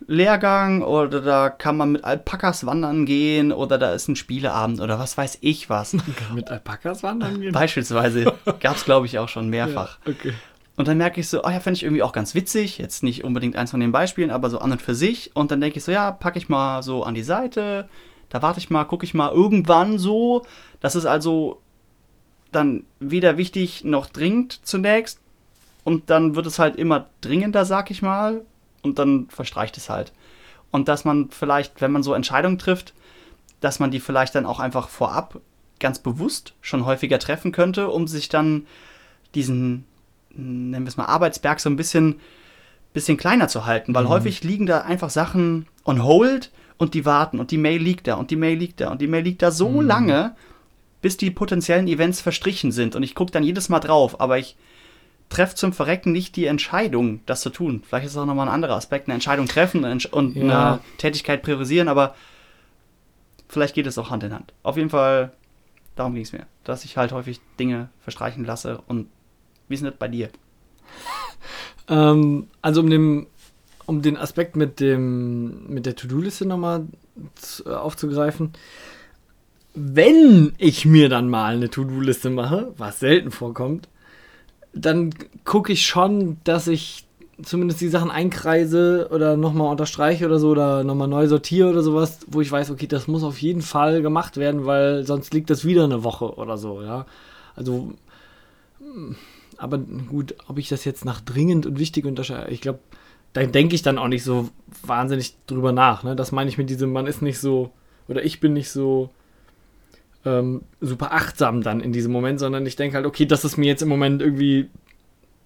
Lehrgang 0.07 0.81
oder 0.81 1.21
da 1.21 1.49
kann 1.49 1.77
man 1.77 1.91
mit 1.91 2.03
Alpakas 2.03 2.65
wandern 2.65 3.05
gehen 3.05 3.51
oder 3.51 3.77
da 3.77 3.93
ist 3.93 4.07
ein 4.07 4.15
Spieleabend 4.15 4.81
oder 4.81 4.99
was 4.99 5.17
weiß 5.17 5.39
ich 5.41 5.69
was. 5.69 5.95
Mit 6.33 6.49
Alpakas 6.49 7.03
wandern 7.03 7.41
gehen? 7.41 7.53
Beispielsweise 7.53 8.33
gab 8.59 8.75
es, 8.75 8.85
glaube 8.85 9.05
ich, 9.05 9.19
auch 9.19 9.29
schon 9.29 9.49
mehrfach. 9.49 9.99
Ja, 10.05 10.11
okay. 10.11 10.33
Und 10.77 10.87
dann 10.87 10.97
merke 10.97 11.21
ich 11.21 11.29
so, 11.29 11.43
oh 11.43 11.49
ja, 11.49 11.59
fände 11.59 11.77
ich 11.77 11.83
irgendwie 11.83 12.03
auch 12.03 12.11
ganz 12.11 12.35
witzig. 12.35 12.77
Jetzt 12.77 13.01
nicht 13.01 13.23
unbedingt 13.23 13.55
eins 13.55 13.71
von 13.71 13.79
den 13.79 13.93
Beispielen, 13.93 14.29
aber 14.29 14.49
so 14.49 14.59
an 14.59 14.73
und 14.73 14.81
für 14.81 14.95
sich. 14.95 15.31
Und 15.33 15.51
dann 15.51 15.61
denke 15.61 15.77
ich 15.77 15.85
so, 15.85 15.91
ja, 15.91 16.11
packe 16.11 16.37
ich 16.37 16.49
mal 16.49 16.83
so 16.83 17.03
an 17.03 17.15
die 17.15 17.23
Seite. 17.23 17.87
Da 18.29 18.41
warte 18.41 18.59
ich 18.59 18.69
mal, 18.69 18.83
gucke 18.83 19.05
ich 19.05 19.13
mal 19.13 19.31
irgendwann 19.31 19.97
so. 19.97 20.45
Das 20.81 20.95
ist 20.95 21.05
also 21.05 21.61
dann 22.51 22.83
weder 22.99 23.37
wichtig 23.37 23.85
noch 23.85 24.07
dringend 24.07 24.65
zunächst. 24.65 25.21
Und 25.85 26.09
dann 26.09 26.35
wird 26.35 26.45
es 26.45 26.59
halt 26.59 26.75
immer 26.75 27.07
dringender, 27.21 27.63
sag 27.63 27.89
ich 27.89 28.01
mal. 28.01 28.41
Und 28.86 29.00
dann 29.00 29.27
verstreicht 29.30 29.75
es 29.77 29.89
halt. 29.89 30.13
Und 30.72 30.88
dass 30.88 31.04
man 31.06 31.30
vielleicht, 31.30 31.82
wenn 31.82 31.92
man 31.92 32.04
so 32.04 32.13
Entscheidungen 32.13 32.58
trifft, 32.60 32.94
dass 33.60 33.80
man 33.80 33.92
die 33.92 34.00
vielleicht 34.00 34.36
dann 34.36 34.46
auch 34.46 34.60
einfach 34.60 34.88
vorab 34.89 35.39
ganz 35.80 36.00
bewusst 36.00 36.54
schon 36.62 36.86
häufiger 36.86 37.20
treffen 37.20 37.51
könnte, 37.51 37.89
um 37.89 38.08
sich 38.08 38.30
dann 38.30 38.65
diesen 39.34 39.86
nennen 40.38 40.84
wir 40.86 40.89
es 40.89 40.98
mal, 40.98 41.06
Arbeitsberg 41.06 41.62
so 41.62 41.70
ein 41.70 41.77
bisschen, 41.77 42.20
bisschen 42.94 43.15
kleiner 43.18 43.48
zu 43.48 43.65
halten, 43.65 43.96
weil 43.96 44.04
Mhm. 44.04 44.10
häufig 44.10 44.44
liegen 44.44 44.65
da 44.65 44.82
einfach 44.82 45.10
Sachen 45.10 45.65
on 45.86 46.04
hold 46.04 46.51
und 46.77 46.94
die 46.94 47.06
warten 47.06 47.39
und 47.39 47.51
die 47.51 47.58
Mail 47.58 47.82
liegt 47.82 48.06
da 48.08 48.15
und 48.15 48.32
die 48.32 48.36
Mail 48.36 48.58
liegt 48.58 48.82
da 48.82 48.92
und 48.92 49.00
die 49.01 49.08
Mail 49.08 49.24
liegt 49.24 49.42
da 49.42 49.51
so 49.51 49.70
Mhm. 49.70 49.88
lange, 49.88 50.36
bis 51.01 51.15
die 51.15 51.32
potenziellen 51.32 51.88
Events 51.88 52.20
verstrichen 52.20 52.74
sind 52.74 52.96
und 52.98 53.04
ich 53.04 53.15
gucke 53.15 53.32
dann 53.32 53.44
jedes 53.44 53.70
Mal 53.70 53.80
drauf, 53.80 54.20
aber 54.20 54.38
ich 54.38 54.58
treffe 55.29 55.55
zum 55.55 55.74
Verrecken 55.74 56.12
nicht 56.12 56.36
die 56.36 56.46
Entscheidung, 56.46 57.22
das 57.25 57.41
zu 57.41 57.50
tun. 57.50 57.82
Vielleicht 57.86 58.05
ist 58.05 58.12
es 58.13 58.17
auch 58.17 58.25
nochmal 58.25 58.48
ein 58.48 58.53
anderer 58.53 58.75
Aspekt, 58.75 59.08
eine 59.08 59.15
Entscheidung 59.15 59.48
treffen 59.48 59.84
und 60.12 60.36
Ja. 60.36 60.74
eine 60.74 60.79
Tätigkeit 60.98 61.41
priorisieren, 61.41 61.88
aber 61.88 62.15
vielleicht 63.50 63.75
geht 63.75 63.88
es 63.88 63.98
auch 63.98 64.10
Hand 64.12 64.24
in 64.24 64.34
Hand. 64.34 64.53
Auf 64.63 64.77
jeden 64.77 64.89
Fall, 64.89 65.32
darum 65.96 66.13
ging 66.13 66.24
es 66.24 66.32
mir, 66.34 66.46
dass 66.63 66.86
ich 66.86 66.98
halt 66.98 67.12
häufig 67.12 67.39
Dinge 67.60 67.89
verstreichen 68.01 68.46
lasse 68.46 68.82
und 68.88 69.08
wie 69.67 69.74
ist 69.74 69.82
denn 69.84 69.89
das 69.91 70.00
bei 70.00 70.08
dir? 70.08 70.29
Ähm, 71.88 72.48
also 72.63 72.82
um 72.82 72.89
den, 72.89 73.27
um 73.86 74.01
den 74.01 74.17
Aspekt 74.17 74.55
mit 74.55 74.79
dem 74.79 75.67
mit 75.67 75.86
der 75.86 75.96
To-Do-Liste 75.96 76.44
nochmal 76.48 76.88
äh, 77.63 77.70
aufzugreifen. 77.70 78.53
Wenn 79.75 80.53
ich 80.58 80.86
mir 80.86 81.10
dann 81.10 81.29
mal 81.29 81.53
eine 81.53 81.70
To-Do-Liste 81.70 82.32
mache, 82.32 82.74
was 82.77 83.00
selten 83.01 83.29
vorkommt, 83.29 83.88
dann 84.75 85.13
gucke 85.46 85.72
ich 85.72 85.86
schon, 85.86 86.38
dass 86.44 86.67
ich 86.67 87.05
zumindest 87.41 87.82
die 87.82 87.89
Sachen 87.89 88.12
einkreise 88.12 89.10
oder 89.12 89.36
nochmal 89.36 89.72
unterstreiche 89.72 90.25
oder 90.25 90.39
so 90.39 90.50
oder 90.50 90.84
nochmal 90.84 91.08
neu 91.08 91.27
sortiere 91.27 91.70
oder 91.70 91.82
sowas, 91.82 92.20
wo 92.27 92.41
ich 92.41 92.51
weiß, 92.51 92.72
okay, 92.72 92.88
das 92.88 93.08
muss 93.08 93.24
auf 93.24 93.41
jeden 93.41 93.62
Fall 93.62 94.01
gemacht 94.01 94.38
werden, 94.38 94.65
weil 94.65 95.05
sonst 95.05 95.34
liegt 95.34 95.50
das 95.50 95.65
wieder 95.65 95.84
eine 95.84 96.03
Woche 96.03 96.36
oder 96.36 96.58
so, 96.58 96.82
ja. 96.82 97.05
Also, 97.55 97.94
mm, 98.79 99.15
aber 99.58 99.77
gut, 99.77 100.36
ob 100.48 100.58
ich 100.58 100.70
das 100.70 100.86
jetzt 100.86 101.03
nach 101.05 101.22
dringend 101.22 101.65
und 101.65 101.79
wichtig 101.79 102.05
unterscheide, 102.05 102.51
ich 102.51 102.62
glaube, 102.62 102.79
da 103.34 103.44
denke 103.46 103.75
ich 103.75 103.82
dann 103.82 103.98
auch 103.98 104.08
nicht 104.08 104.24
so 104.24 104.50
wahnsinnig 104.86 105.36
drüber 105.48 105.74
nach, 105.74 106.03
ne? 106.03 106.15
Das 106.15 106.32
meine 106.32 106.50
ich 106.50 106.58
mit 106.58 106.70
diesem, 106.70 106.94
man 106.94 107.08
ist 107.08 107.22
nicht 107.22 107.39
so, 107.39 107.72
oder 108.08 108.24
ich 108.24 108.39
bin 108.39 108.53
nicht 108.53 108.72
so 108.72 109.10
ähm, 110.25 110.63
super 110.82 111.13
achtsam 111.13 111.62
dann 111.62 111.79
in 111.82 111.91
diesem 111.94 112.12
Moment, 112.12 112.39
sondern 112.39 112.65
ich 112.65 112.75
denke 112.75 112.96
halt, 112.98 113.05
okay, 113.05 113.25
das 113.25 113.46
ist 113.46 113.58
mir 113.58 113.67
jetzt 113.67 113.82
im 113.84 113.89
Moment 113.89 114.22
irgendwie, 114.22 114.70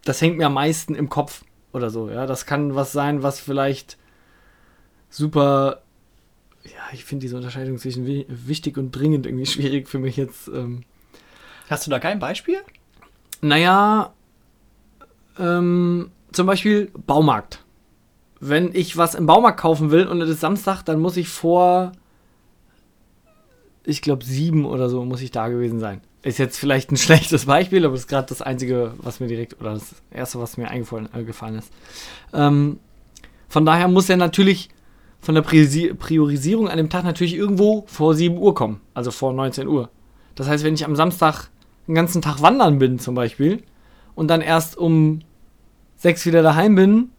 das 0.05 0.21
hängt 0.21 0.38
mir 0.38 0.45
am 0.48 0.53
meisten 0.53 0.95
im 0.95 1.09
Kopf 1.09 1.43
oder 1.74 1.89
so, 1.89 2.09
ja. 2.09 2.25
Das 2.25 2.45
kann 2.45 2.75
was 2.75 2.91
sein, 2.91 3.21
was 3.21 3.39
vielleicht 3.39 3.98
super, 5.09 5.81
ja, 6.63 6.71
ich 6.93 7.03
finde 7.05 7.24
diese 7.24 7.36
Unterscheidung 7.36 7.77
zwischen 7.77 8.05
wi- 8.05 8.25
wichtig 8.29 8.77
und 8.77 8.91
dringend 8.91 9.25
irgendwie 9.25 9.45
schwierig 9.51 9.88
für 9.89 10.00
mich 10.00 10.17
jetzt. 10.17 10.48
Ähm, 10.48 10.83
Hast 11.69 11.86
du 11.86 11.91
da 11.91 12.00
kein 12.00 12.19
Beispiel? 12.19 12.57
naja, 13.41 14.13
ähm, 15.38 16.12
zum 16.31 16.48
Beispiel 16.48 16.91
Baumarkt. 17.07 17.63
Wenn 18.41 18.74
ich 18.74 18.98
was 18.98 19.15
im 19.15 19.25
Baumarkt 19.25 19.59
kaufen 19.59 19.91
will 19.91 20.07
und 20.07 20.21
es 20.21 20.29
ist 20.29 20.39
Samstag, 20.41 20.83
dann 20.83 21.00
muss 21.00 21.17
ich 21.17 21.27
vor, 21.29 21.91
ich 23.89 24.01
glaube, 24.01 24.24
sieben 24.24 24.65
oder 24.65 24.89
so 24.89 25.03
muss 25.03 25.22
ich 25.22 25.31
da 25.31 25.48
gewesen 25.48 25.79
sein. 25.79 26.01
Ist 26.22 26.38
jetzt 26.38 26.58
vielleicht 26.58 26.91
ein 26.91 26.98
schlechtes 27.05 27.46
Beispiel, 27.46 27.84
aber 27.86 27.93
das 27.93 28.01
ist 28.01 28.08
gerade 28.08 28.27
das 28.27 28.41
Einzige, 28.41 28.93
was 28.98 29.19
mir 29.19 29.27
direkt, 29.27 29.60
oder 29.60 29.74
das 29.74 29.96
Erste, 30.12 30.39
was 30.39 30.58
mir 30.58 30.69
eingefallen 30.69 31.10
äh, 31.13 31.58
ist. 31.58 31.72
Ähm, 32.34 32.79
von 33.48 33.65
daher 33.65 33.88
muss 33.88 34.10
er 34.10 34.17
natürlich 34.17 34.69
von 35.19 35.36
der 35.36 35.43
Priorisi- 35.43 35.93
Priorisierung 35.93 36.69
an 36.69 36.77
dem 36.77 36.89
Tag 36.89 37.03
natürlich 37.03 37.36
irgendwo 37.36 37.84
vor 37.88 38.13
7 38.13 38.38
Uhr 38.38 38.53
kommen, 38.53 38.79
also 38.93 39.12
vor 39.12 39.34
19 39.34 39.67
Uhr. 39.67 39.89
Das 40.36 40.48
heißt, 40.48 40.63
wenn 40.63 40.74
ich 40.75 40.86
am 40.86 40.96
Samstag 40.96 41.50
den 41.88 41.96
ganzen 41.96 42.22
Tag 42.22 42.41
wandern 42.41 42.79
bin 42.79 43.00
zum 43.00 43.15
Beispiel 43.15 43.63
und 44.15 44.27
dann 44.29 44.41
erst 44.41 44.77
um 44.77 45.22
6 45.98 46.25
wieder 46.27 46.41
daheim 46.41 46.75
bin 46.75 47.10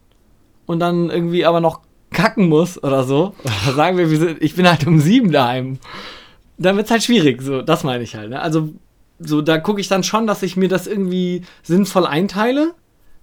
und 0.66 0.78
dann 0.80 1.10
irgendwie 1.10 1.44
aber 1.44 1.60
noch 1.60 1.80
kacken 2.10 2.48
muss 2.48 2.82
oder 2.82 3.04
so, 3.04 3.34
oder 3.42 3.72
sagen 3.74 3.98
wir, 3.98 4.40
ich 4.42 4.54
bin 4.54 4.68
halt 4.68 4.86
um 4.86 5.00
7 5.00 5.30
daheim, 5.32 5.78
dann 6.60 6.76
wird 6.76 6.86
es 6.86 6.90
halt 6.90 7.02
schwierig, 7.02 7.40
so, 7.42 7.62
das 7.62 7.84
meine 7.84 8.04
ich 8.04 8.14
halt. 8.14 8.30
Ne? 8.30 8.40
Also 8.40 8.70
so, 9.18 9.40
da 9.42 9.58
gucke 9.58 9.80
ich 9.80 9.88
dann 9.88 10.02
schon, 10.02 10.26
dass 10.26 10.42
ich 10.42 10.56
mir 10.56 10.68
das 10.68 10.86
irgendwie 10.86 11.42
sinnvoll 11.62 12.06
einteile, 12.06 12.74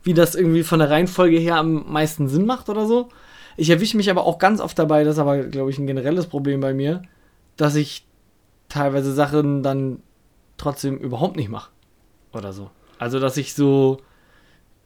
wie 0.03 0.13
das 0.13 0.35
irgendwie 0.35 0.63
von 0.63 0.79
der 0.79 0.89
Reihenfolge 0.89 1.37
her 1.37 1.57
am 1.57 1.91
meisten 1.91 2.27
Sinn 2.27 2.45
macht 2.45 2.67
oder 2.67 2.87
so. 2.87 3.09
Ich 3.55 3.69
erwische 3.69 3.97
mich 3.97 4.09
aber 4.09 4.25
auch 4.25 4.39
ganz 4.39 4.59
oft 4.59 4.77
dabei, 4.77 5.03
das 5.03 5.15
ist 5.15 5.19
aber, 5.19 5.43
glaube 5.43 5.69
ich, 5.69 5.77
ein 5.77 5.87
generelles 5.87 6.27
Problem 6.27 6.61
bei 6.61 6.73
mir, 6.73 7.03
dass 7.57 7.75
ich 7.75 8.05
teilweise 8.69 9.13
Sachen 9.13 9.63
dann 9.63 10.01
trotzdem 10.57 10.97
überhaupt 10.97 11.37
nicht 11.37 11.49
mache. 11.49 11.71
Oder 12.33 12.53
so. 12.53 12.69
Also, 12.99 13.19
dass 13.19 13.37
ich 13.37 13.53
so 13.53 13.97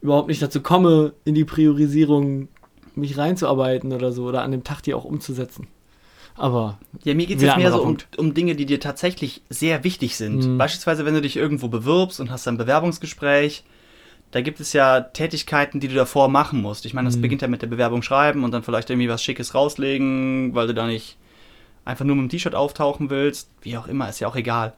überhaupt 0.01 0.27
nicht 0.27 0.41
dazu 0.41 0.61
komme, 0.61 1.13
in 1.23 1.35
die 1.35 1.45
Priorisierung 1.45 2.49
mich 2.95 3.17
reinzuarbeiten 3.17 3.93
oder 3.93 4.11
so, 4.11 4.25
oder 4.25 4.41
an 4.43 4.51
dem 4.51 4.63
Tag 4.63 4.81
die 4.81 4.93
auch 4.93 5.05
umzusetzen. 5.05 5.67
Aber 6.41 6.79
Ja, 7.03 7.13
mir 7.13 7.27
geht 7.27 7.37
es 7.37 7.43
jetzt 7.43 7.57
mehr 7.57 7.71
so 7.71 7.83
um, 7.83 7.97
um 8.17 8.33
Dinge, 8.33 8.55
die 8.55 8.65
dir 8.65 8.79
tatsächlich 8.79 9.43
sehr 9.49 9.83
wichtig 9.83 10.15
sind. 10.15 10.43
Mhm. 10.47 10.57
Beispielsweise, 10.57 11.05
wenn 11.05 11.13
du 11.13 11.21
dich 11.21 11.37
irgendwo 11.37 11.67
bewirbst 11.67 12.19
und 12.19 12.31
hast 12.31 12.47
ein 12.47 12.57
Bewerbungsgespräch, 12.57 13.63
da 14.31 14.41
gibt 14.41 14.59
es 14.59 14.73
ja 14.73 15.01
Tätigkeiten, 15.01 15.79
die 15.79 15.87
du 15.87 15.93
davor 15.93 16.29
machen 16.29 16.59
musst. 16.61 16.85
Ich 16.85 16.95
meine, 16.95 17.07
das 17.09 17.17
Mhm. 17.17 17.21
beginnt 17.21 17.41
ja 17.43 17.47
mit 17.47 17.61
der 17.61 17.67
Bewerbung 17.67 18.01
schreiben 18.01 18.43
und 18.43 18.51
dann 18.51 18.63
vielleicht 18.63 18.89
irgendwie 18.89 19.07
was 19.07 19.23
Schickes 19.23 19.53
rauslegen, 19.53 20.55
weil 20.55 20.65
du 20.65 20.73
da 20.73 20.87
nicht 20.87 21.17
einfach 21.85 22.05
nur 22.05 22.15
mit 22.15 22.23
dem 22.23 22.29
T-Shirt 22.29 22.55
auftauchen 22.55 23.11
willst. 23.11 23.49
Wie 23.61 23.77
auch 23.77 23.87
immer, 23.87 24.09
ist 24.09 24.19
ja 24.19 24.27
auch 24.27 24.35
egal. 24.35 24.73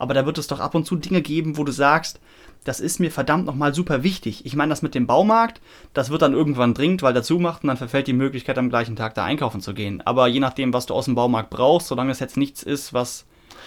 Aber 0.00 0.14
da 0.14 0.26
wird 0.26 0.38
es 0.38 0.46
doch 0.46 0.60
ab 0.60 0.74
und 0.74 0.86
zu 0.86 0.96
Dinge 0.96 1.22
geben, 1.22 1.56
wo 1.56 1.64
du 1.64 1.72
sagst, 1.72 2.20
das 2.64 2.80
ist 2.80 3.00
mir 3.00 3.10
verdammt 3.10 3.46
nochmal 3.46 3.74
super 3.74 4.02
wichtig. 4.02 4.44
Ich 4.44 4.54
meine, 4.54 4.70
das 4.70 4.82
mit 4.82 4.94
dem 4.94 5.06
Baumarkt, 5.06 5.60
das 5.94 6.10
wird 6.10 6.22
dann 6.22 6.34
irgendwann 6.34 6.74
dringend, 6.74 7.02
weil 7.02 7.14
dazu 7.14 7.38
macht 7.38 7.62
und 7.62 7.68
dann 7.68 7.76
verfällt 7.76 8.06
die 8.06 8.12
Möglichkeit, 8.12 8.58
am 8.58 8.68
gleichen 8.68 8.96
Tag 8.96 9.14
da 9.14 9.24
einkaufen 9.24 9.60
zu 9.60 9.72
gehen. 9.72 10.02
Aber 10.04 10.26
je 10.28 10.40
nachdem, 10.40 10.72
was 10.72 10.86
du 10.86 10.94
aus 10.94 11.06
dem 11.06 11.14
Baumarkt 11.14 11.50
brauchst, 11.50 11.88
solange 11.88 12.10
es 12.10 12.20
jetzt 12.20 12.36
nichts 12.36 12.62
ist, 12.62 12.92
was 12.92 13.24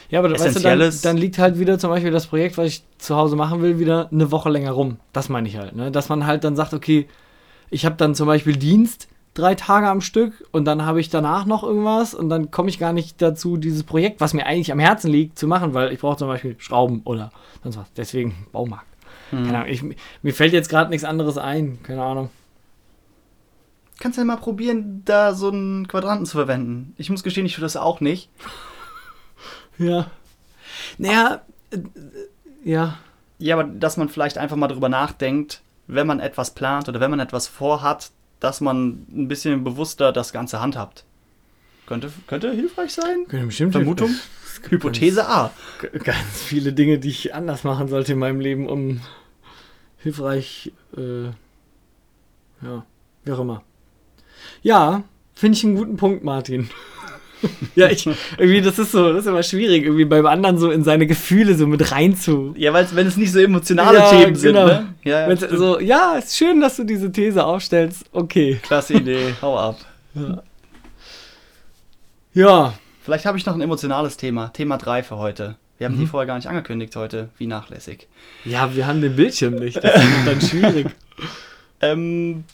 Ja, 0.09 0.19
aber 0.19 0.31
weißt 0.31 0.57
du, 0.57 0.59
dann, 0.59 0.93
dann 1.01 1.17
liegt 1.17 1.39
halt 1.39 1.57
wieder 1.57 1.79
zum 1.79 1.89
Beispiel 1.89 2.11
das 2.11 2.27
Projekt, 2.27 2.57
was 2.57 2.67
ich 2.67 2.83
zu 2.99 3.15
Hause 3.15 3.35
machen 3.35 3.61
will, 3.61 3.79
wieder 3.79 4.09
eine 4.11 4.31
Woche 4.31 4.49
länger 4.49 4.71
rum. 4.71 4.97
Das 5.11 5.29
meine 5.29 5.47
ich 5.47 5.57
halt. 5.57 5.75
Ne? 5.75 5.91
Dass 5.91 6.09
man 6.09 6.27
halt 6.27 6.43
dann 6.43 6.55
sagt, 6.55 6.73
okay, 6.73 7.07
ich 7.71 7.85
habe 7.85 7.95
dann 7.95 8.13
zum 8.13 8.27
Beispiel 8.27 8.55
Dienst 8.55 9.07
drei 9.33 9.55
Tage 9.55 9.87
am 9.87 10.01
Stück 10.01 10.47
und 10.51 10.65
dann 10.65 10.85
habe 10.85 10.99
ich 10.99 11.09
danach 11.09 11.45
noch 11.45 11.63
irgendwas 11.63 12.13
und 12.13 12.29
dann 12.29 12.51
komme 12.51 12.69
ich 12.69 12.79
gar 12.79 12.93
nicht 12.93 13.21
dazu, 13.21 13.57
dieses 13.57 13.83
Projekt, 13.83 14.21
was 14.21 14.33
mir 14.33 14.45
eigentlich 14.45 14.71
am 14.71 14.79
Herzen 14.79 15.09
liegt, 15.11 15.39
zu 15.39 15.47
machen, 15.47 15.73
weil 15.73 15.91
ich 15.91 15.99
brauche 15.99 16.17
zum 16.17 16.27
Beispiel 16.27 16.55
Schrauben 16.59 17.01
oder 17.05 17.31
sonst 17.63 17.77
was. 17.77 17.91
Deswegen 17.93 18.47
Baumarkt. 18.51 18.87
Keine 19.31 19.57
Ahnung, 19.57 19.69
ich, 19.69 19.83
mir 20.21 20.33
fällt 20.33 20.53
jetzt 20.53 20.69
gerade 20.69 20.91
nichts 20.91 21.03
anderes 21.03 21.39
ein. 21.39 21.81
Keine 21.81 22.03
Ahnung. 22.03 22.29
Kannst 23.99 24.17
du 24.17 24.21
ja 24.21 24.25
mal 24.25 24.37
probieren, 24.37 25.01
da 25.05 25.33
so 25.33 25.49
einen 25.49 25.87
Quadranten 25.87 26.25
zu 26.25 26.37
verwenden. 26.37 26.93
Ich 26.97 27.09
muss 27.09 27.23
gestehen, 27.23 27.45
ich 27.45 27.55
tue 27.55 27.61
das 27.61 27.77
auch 27.77 27.99
nicht. 27.99 28.29
Ja. 29.79 30.05
Naja, 30.99 31.41
äh, 31.71 31.79
ja. 32.63 32.99
Ja, 33.39 33.55
aber 33.55 33.63
dass 33.63 33.97
man 33.97 34.07
vielleicht 34.07 34.37
einfach 34.37 34.55
mal 34.55 34.67
drüber 34.67 34.87
nachdenkt, 34.87 35.63
wenn 35.87 36.05
man 36.05 36.19
etwas 36.19 36.51
plant 36.51 36.87
oder 36.89 36.99
wenn 36.99 37.09
man 37.09 37.19
etwas 37.19 37.47
vorhat, 37.47 38.11
dass 38.43 38.59
man 38.59 39.05
ein 39.09 39.29
bisschen 39.29 39.63
bewusster 39.63 40.11
das 40.11 40.33
Ganze 40.33 40.59
handhabt. 40.59 41.05
Könnte, 41.85 42.11
könnte 42.27 42.51
hilfreich 42.51 42.93
sein? 42.93 43.25
Könnte 43.29 43.45
bestimmt 43.45 43.71
Vermutung? 43.71 44.09
Hypothese 44.69 45.27
A. 45.27 45.51
Ganz, 45.79 46.03
ganz 46.03 46.41
viele 46.41 46.73
Dinge, 46.73 46.99
die 46.99 47.09
ich 47.09 47.33
anders 47.33 47.63
machen 47.63 47.87
sollte 47.87 48.13
in 48.13 48.19
meinem 48.19 48.41
Leben, 48.41 48.67
um 48.67 48.99
hilfreich, 49.97 50.73
äh, 50.97 51.25
ja, 52.61 52.85
wie 53.23 53.31
auch 53.31 53.39
immer. 53.39 53.63
Ja, 54.61 55.03
finde 55.33 55.57
ich 55.57 55.63
einen 55.63 55.75
guten 55.75 55.95
Punkt, 55.95 56.25
Martin. 56.25 56.69
ja, 57.75 57.87
ich, 57.89 58.05
irgendwie, 58.37 58.61
das 58.61 58.79
ist 58.79 58.91
so, 58.91 59.09
das 59.13 59.21
ist 59.21 59.27
immer 59.27 59.43
schwierig, 59.43 59.83
irgendwie 59.83 60.05
beim 60.05 60.25
anderen 60.25 60.57
so 60.57 60.71
in 60.71 60.83
seine 60.83 61.07
Gefühle 61.07 61.55
so 61.55 61.67
mit 61.67 61.91
rein 61.91 62.15
zu. 62.15 62.53
Ja, 62.57 62.73
weil 62.73 62.87
wenn 62.93 63.07
es 63.07 63.17
nicht 63.17 63.31
so 63.31 63.39
emotionale 63.39 63.97
Ja, 63.97 64.09
Themen 64.09 64.35
sind, 64.35 64.53
genau. 64.53 64.65
ne? 64.67 64.93
Ja, 65.03 65.29
ja, 65.29 65.35
so, 65.57 65.79
ja, 65.79 66.15
ist 66.17 66.35
schön, 66.37 66.61
dass 66.61 66.75
du 66.77 66.83
diese 66.83 67.11
These 67.11 67.43
aufstellst. 67.45 68.05
Okay. 68.11 68.59
Klasse 68.63 68.93
Idee, 68.95 69.33
hau 69.41 69.57
ab. 69.57 69.77
Ja, 72.33 72.73
Vielleicht 73.01 73.25
habe 73.25 73.37
ich 73.37 73.45
noch 73.45 73.53
ein 73.53 73.59
emotionales 73.61 74.15
Thema. 74.15 74.47
Thema 74.53 74.77
3 74.77 75.03
für 75.03 75.17
heute. 75.17 75.57
Wir 75.77 75.87
haben 75.87 75.97
die 75.97 76.03
Mhm. 76.03 76.07
vorher 76.07 76.25
gar 76.27 76.35
nicht 76.37 76.47
angekündigt 76.47 76.95
heute. 76.95 77.29
Wie 77.37 77.47
nachlässig. 77.47 78.07
ja, 78.45 78.73
wir 78.75 78.87
haben 78.87 79.01
den 79.01 79.15
Bildschirm 79.17 79.55
nicht. 79.55 79.83
Das 79.83 79.95
ist 80.01 80.25
dann 80.27 80.41
schwierig. 80.41 80.87
Ähm, 81.81 82.45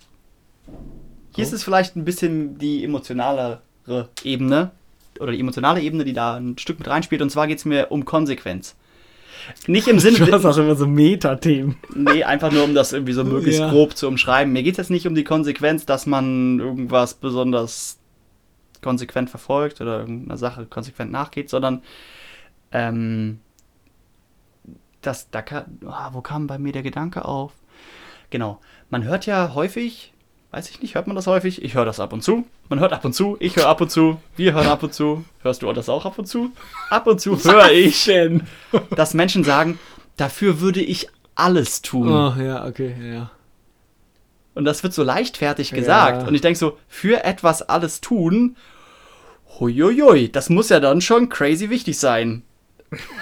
hier 1.35 1.43
ist 1.43 1.53
es 1.53 1.63
vielleicht 1.63 1.95
ein 1.95 2.03
bisschen 2.03 2.57
die 2.57 2.83
emotionalere 2.83 3.59
Ebene 4.23 4.71
oder 5.19 5.31
die 5.31 5.39
emotionale 5.39 5.81
Ebene, 5.81 6.03
die 6.05 6.13
da 6.13 6.35
ein 6.35 6.57
Stück 6.57 6.79
mit 6.79 6.87
reinspielt. 6.87 7.21
Und 7.21 7.29
zwar 7.29 7.47
geht 7.47 7.57
es 7.59 7.65
mir 7.65 7.91
um 7.91 8.05
Konsequenz. 8.05 8.75
Nicht 9.67 9.87
im 9.87 9.99
Sinne, 9.99 10.17
Du 10.17 10.31
hast 10.31 10.45
auch 10.45 10.57
immer 10.57 10.75
so 10.75 10.85
Metathemen. 10.85 11.77
nee, 11.95 12.23
einfach 12.23 12.51
nur 12.51 12.63
um 12.65 12.75
das 12.75 12.91
irgendwie 12.93 13.13
so 13.13 13.23
möglichst 13.23 13.59
Ja. 13.61 13.69
grob 13.69 13.95
zu 13.95 14.07
umschreiben. 14.07 14.51
Mir 14.53 14.63
geht 14.63 14.73
es 14.73 14.77
jetzt 14.77 14.89
nicht 14.91 15.07
um 15.07 15.15
die 15.15 15.23
Konsequenz, 15.23 15.85
dass 15.85 16.05
man 16.05 16.59
irgendwas 16.59 17.13
besonders 17.15 17.99
konsequent 18.81 19.29
verfolgt 19.29 19.81
oder 19.81 19.99
irgendeiner 20.01 20.37
Sache 20.37 20.65
konsequent 20.65 21.11
nachgeht, 21.11 21.49
sondern 21.49 21.81
ähm, 22.71 23.39
das, 25.01 25.29
da 25.31 25.41
ka- 25.41 25.65
ah, 25.85 26.09
wo 26.13 26.21
kam 26.21 26.47
bei 26.47 26.57
mir 26.57 26.73
der 26.73 26.83
Gedanke 26.83 27.25
auf? 27.25 27.53
Genau, 28.29 28.59
man 28.89 29.03
hört 29.03 29.25
ja 29.25 29.53
häufig, 29.55 30.13
weiß 30.51 30.69
ich 30.69 30.81
nicht, 30.81 30.95
hört 30.95 31.07
man 31.07 31.15
das 31.15 31.27
häufig? 31.27 31.63
Ich 31.63 31.75
höre 31.75 31.85
das 31.85 31.99
ab 31.99 32.13
und 32.13 32.23
zu. 32.23 32.45
Man 32.69 32.79
hört 32.79 32.93
ab 32.93 33.05
und 33.05 33.13
zu, 33.13 33.37
ich 33.39 33.55
höre 33.55 33.67
ab 33.67 33.81
und 33.81 33.91
zu, 33.91 34.19
wir 34.35 34.53
hören 34.53 34.67
ab 34.67 34.83
und 34.83 34.93
zu. 34.93 35.23
Hörst 35.41 35.61
du 35.61 35.71
das 35.73 35.89
auch 35.89 36.05
ab 36.05 36.17
und 36.17 36.25
zu? 36.25 36.51
Ab 36.89 37.07
und 37.07 37.21
zu 37.21 37.37
höre 37.43 37.71
ich, 37.71 38.05
denn? 38.05 38.47
dass 38.95 39.13
Menschen 39.13 39.43
sagen, 39.43 39.79
dafür 40.17 40.59
würde 40.59 40.81
ich 40.81 41.09
alles 41.35 41.81
tun. 41.81 42.09
Oh, 42.09 42.33
ja, 42.41 42.65
okay, 42.65 42.93
ja. 43.01 43.31
Und 44.55 44.65
das 44.65 44.83
wird 44.83 44.93
so 44.93 45.03
leichtfertig 45.03 45.71
gesagt. 45.71 46.23
Ja. 46.23 46.27
Und 46.27 46.35
ich 46.35 46.41
denke 46.41 46.59
so, 46.59 46.77
für 46.87 47.23
etwas 47.23 47.61
alles 47.61 48.01
tun, 48.01 48.57
huiuiui, 49.59 50.29
das 50.31 50.49
muss 50.49 50.69
ja 50.69 50.79
dann 50.79 51.01
schon 51.01 51.29
crazy 51.29 51.69
wichtig 51.69 51.97
sein. 51.97 52.43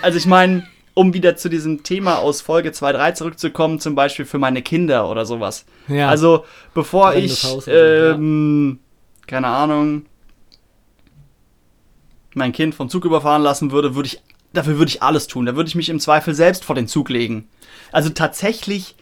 Also 0.01 0.17
ich 0.17 0.25
meine, 0.25 0.65
um 0.97 1.13
wieder 1.13 1.35
zu 1.35 1.47
diesem 1.47 1.83
Thema 1.83 2.17
aus 2.17 2.41
Folge 2.41 2.71
2.3 2.71 3.13
zurückzukommen, 3.13 3.79
zum 3.79 3.93
Beispiel 3.93 4.25
für 4.25 4.39
meine 4.39 4.63
Kinder 4.63 5.11
oder 5.11 5.27
sowas. 5.27 5.63
Ja. 5.87 6.09
Also 6.09 6.43
bevor 6.73 7.11
Brennendes 7.11 7.43
ich, 7.43 7.49
Haus 7.49 7.65
so, 7.65 7.71
ja. 7.71 8.13
ähm, 8.13 8.79
keine 9.27 9.45
Ahnung, 9.45 10.07
mein 12.33 12.51
Kind 12.51 12.73
vom 12.73 12.89
Zug 12.89 13.05
überfahren 13.05 13.43
lassen 13.43 13.69
würde, 13.69 13.93
würde 13.93 14.07
ich, 14.07 14.23
dafür 14.53 14.79
würde 14.79 14.89
ich 14.89 15.03
alles 15.03 15.27
tun. 15.27 15.45
Da 15.45 15.55
würde 15.55 15.67
ich 15.67 15.75
mich 15.75 15.89
im 15.89 15.99
Zweifel 15.99 16.33
selbst 16.33 16.65
vor 16.65 16.73
den 16.73 16.87
Zug 16.87 17.09
legen. 17.09 17.47
Also 17.91 18.09
tatsächlich 18.09 18.95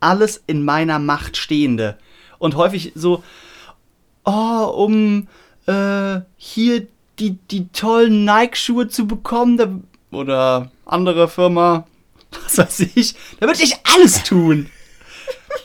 alles 0.00 0.42
in 0.46 0.64
meiner 0.64 0.98
Macht 0.98 1.36
Stehende. 1.36 1.98
Und 2.38 2.54
häufig 2.56 2.92
so, 2.94 3.22
oh, 4.24 4.72
um 4.74 5.28
äh, 5.66 6.20
hier 6.38 6.86
die, 7.18 7.32
die 7.32 7.68
tollen 7.68 8.24
Nike-Schuhe 8.24 8.88
zu 8.88 9.06
bekommen, 9.06 9.58
da, 9.58 9.68
oder 10.10 10.70
andere 10.84 11.28
Firma, 11.28 11.86
was 12.44 12.58
weiß 12.58 12.80
ich, 12.94 13.14
da 13.40 13.46
würde 13.46 13.62
ich 13.62 13.76
alles 13.84 14.22
tun. 14.22 14.70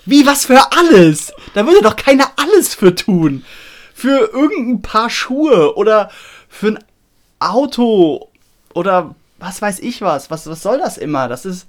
Wie, 0.05 0.25
was 0.25 0.45
für 0.45 0.71
alles? 0.71 1.33
Da 1.53 1.65
würde 1.65 1.81
doch 1.81 1.95
keiner 1.95 2.31
alles 2.37 2.73
für 2.73 2.95
tun. 2.95 3.43
Für 3.93 4.31
irgendein 4.33 4.81
paar 4.81 5.09
Schuhe 5.09 5.75
oder 5.75 6.09
für 6.49 6.67
ein 6.69 6.79
Auto 7.39 8.29
oder 8.73 9.15
was 9.37 9.61
weiß 9.61 9.79
ich 9.79 10.01
was. 10.01 10.31
Was, 10.31 10.47
was 10.47 10.63
soll 10.63 10.79
das 10.79 10.97
immer? 10.97 11.27
Das 11.27 11.45
ist, 11.45 11.67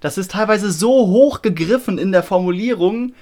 das 0.00 0.18
ist 0.18 0.32
teilweise 0.32 0.70
so 0.70 0.90
hoch 1.06 1.42
gegriffen 1.42 1.98
in 1.98 2.12
der 2.12 2.22
Formulierung, 2.22 3.14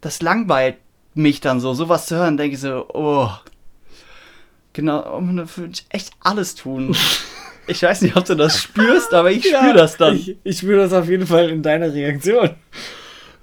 das 0.00 0.22
langweilt 0.22 0.76
mich 1.14 1.40
dann 1.40 1.60
so. 1.60 1.74
Sowas 1.74 2.06
zu 2.06 2.16
hören, 2.16 2.36
denke 2.36 2.54
ich 2.54 2.60
so, 2.60 2.86
oh. 2.92 3.30
Genau, 4.72 4.98
oh, 4.98 5.20
da 5.20 5.56
würde 5.56 5.72
ich 5.72 5.86
echt 5.88 6.10
alles 6.20 6.54
tun. 6.54 6.96
Ich 7.68 7.82
weiß 7.82 8.02
nicht, 8.02 8.16
ob 8.16 8.24
du 8.24 8.34
das 8.34 8.60
spürst, 8.60 9.12
aber 9.14 9.30
ich 9.30 9.44
spüre 9.48 9.74
das 9.74 9.96
dann. 9.96 10.16
Ich, 10.16 10.36
ich 10.42 10.58
spüre 10.58 10.82
das 10.82 10.92
auf 10.92 11.08
jeden 11.08 11.26
Fall 11.26 11.50
in 11.50 11.62
deiner 11.62 11.92
Reaktion. 11.92 12.50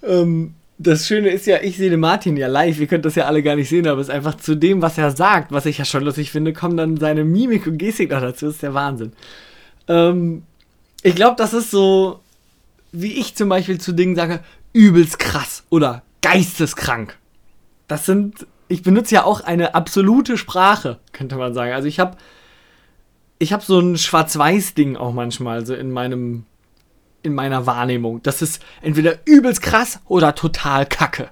Ähm, 0.03 0.55
das 0.77 1.07
Schöne 1.07 1.29
ist 1.29 1.45
ja, 1.45 1.61
ich 1.61 1.77
sehe 1.77 1.89
den 1.89 1.99
Martin 1.99 2.35
ja 2.35 2.47
live. 2.47 2.79
Ihr 2.79 2.87
könnt 2.87 3.05
das 3.05 3.15
ja 3.15 3.25
alle 3.25 3.41
gar 3.41 3.55
nicht 3.55 3.69
sehen, 3.69 3.87
aber 3.87 4.01
es 4.01 4.09
ist 4.09 4.13
einfach 4.13 4.35
zu 4.35 4.55
dem, 4.55 4.81
was 4.81 4.97
er 4.97 5.11
sagt, 5.11 5.51
was 5.51 5.65
ich 5.65 5.77
ja 5.77 5.85
schon 5.85 6.03
lustig 6.03 6.31
finde, 6.31 6.53
kommen 6.53 6.75
dann 6.75 6.97
seine 6.97 7.23
Mimik 7.23 7.67
und 7.67 7.77
Gestik 7.77 8.11
noch 8.11 8.21
dazu. 8.21 8.47
Das 8.47 8.55
ist 8.55 8.63
der 8.63 8.73
Wahnsinn. 8.73 9.13
Ähm, 9.87 10.43
ich 11.03 11.15
glaube, 11.15 11.35
das 11.37 11.53
ist 11.53 11.71
so, 11.71 12.19
wie 12.91 13.13
ich 13.13 13.35
zum 13.35 13.47
Beispiel 13.47 13.79
zu 13.79 13.93
Dingen 13.93 14.15
sage, 14.15 14.39
übelst 14.73 15.19
krass 15.19 15.63
oder 15.69 16.01
geisteskrank. 16.21 17.17
Das 17.87 18.05
sind, 18.05 18.47
ich 18.67 18.81
benutze 18.81 19.15
ja 19.15 19.23
auch 19.23 19.41
eine 19.41 19.75
absolute 19.75 20.37
Sprache, 20.37 20.97
könnte 21.13 21.35
man 21.35 21.53
sagen. 21.53 21.71
Also 21.73 21.87
ich 21.87 21.99
habe 21.99 22.17
ich 23.39 23.53
habe 23.53 23.63
so 23.63 23.79
ein 23.79 23.97
Schwarz-Weiß-Ding 23.97 24.95
auch 24.97 25.13
manchmal 25.13 25.65
so 25.65 25.73
in 25.75 25.91
meinem 25.91 26.45
in 27.23 27.33
meiner 27.33 27.65
Wahrnehmung. 27.65 28.21
Das 28.21 28.41
ist 28.43 28.61
entweder 28.83 29.17
übelst 29.25 29.61
krass 29.63 29.99
oder 30.05 30.35
total 30.35 30.85
kacke. 30.85 31.29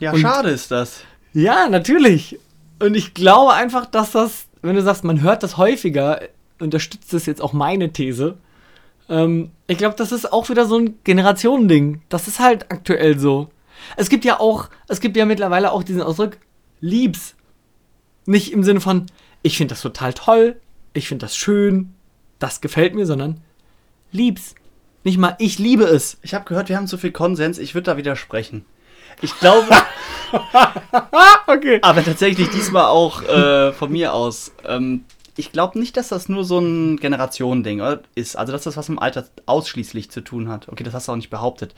Ja, 0.00 0.12
Und- 0.12 0.20
schade 0.20 0.50
ist 0.50 0.70
das. 0.72 1.02
Ja, 1.32 1.68
natürlich. 1.68 2.38
Und 2.80 2.96
ich 2.96 3.14
glaube 3.14 3.52
einfach, 3.54 3.86
dass 3.86 4.10
das, 4.12 4.46
wenn 4.62 4.74
du 4.74 4.82
sagst, 4.82 5.04
man 5.04 5.20
hört 5.22 5.42
das 5.44 5.56
häufiger, 5.56 6.20
unterstützt 6.58 7.12
das 7.12 7.26
jetzt 7.26 7.40
auch 7.40 7.52
meine 7.52 7.92
These. 7.92 8.38
Ähm, 9.08 9.50
ich 9.68 9.78
glaube, 9.78 9.94
das 9.96 10.10
ist 10.10 10.32
auch 10.32 10.48
wieder 10.48 10.66
so 10.66 10.78
ein 10.78 10.98
Generationending. 11.04 12.02
Das 12.08 12.26
ist 12.26 12.40
halt 12.40 12.70
aktuell 12.72 13.18
so. 13.18 13.50
Es 13.96 14.08
gibt 14.08 14.24
ja 14.24 14.40
auch, 14.40 14.68
es 14.88 15.00
gibt 15.00 15.16
ja 15.16 15.24
mittlerweile 15.26 15.70
auch 15.72 15.84
diesen 15.84 16.02
Ausdruck, 16.02 16.38
lieb's. 16.80 17.36
Nicht 18.26 18.52
im 18.52 18.64
Sinne 18.64 18.80
von, 18.80 19.06
ich 19.42 19.56
finde 19.56 19.74
das 19.74 19.82
total 19.82 20.12
toll, 20.12 20.60
ich 20.98 21.08
finde 21.08 21.24
das 21.26 21.36
schön, 21.36 21.94
das 22.38 22.60
gefällt 22.60 22.94
mir, 22.94 23.06
sondern 23.06 23.40
lieb's. 24.12 24.54
Nicht 25.04 25.18
mal, 25.18 25.36
ich 25.38 25.58
liebe 25.58 25.84
es. 25.84 26.18
Ich 26.22 26.34
habe 26.34 26.44
gehört, 26.44 26.68
wir 26.68 26.76
haben 26.76 26.86
zu 26.86 26.98
viel 26.98 27.12
Konsens. 27.12 27.58
Ich 27.58 27.74
würde 27.74 27.84
da 27.84 27.96
widersprechen. 27.96 28.64
Ich 29.22 29.36
glaube, 29.38 29.66
Okay. 31.46 31.78
aber 31.82 32.04
tatsächlich 32.04 32.48
diesmal 32.50 32.86
auch 32.86 33.22
äh, 33.22 33.72
von 33.72 33.90
mir 33.90 34.12
aus. 34.12 34.52
Ähm, 34.66 35.04
ich 35.36 35.52
glaube 35.52 35.78
nicht, 35.78 35.96
dass 35.96 36.08
das 36.08 36.28
nur 36.28 36.44
so 36.44 36.58
ein 36.58 36.96
Generationending 36.96 37.80
ist. 38.16 38.36
Also, 38.36 38.52
dass 38.52 38.64
das 38.64 38.76
was 38.76 38.88
mit 38.88 38.98
dem 38.98 39.02
Alter 39.02 39.24
ausschließlich 39.46 40.10
zu 40.10 40.20
tun 40.20 40.48
hat. 40.48 40.68
Okay, 40.68 40.82
das 40.84 40.94
hast 40.94 41.08
du 41.08 41.12
auch 41.12 41.16
nicht 41.16 41.30
behauptet. 41.30 41.74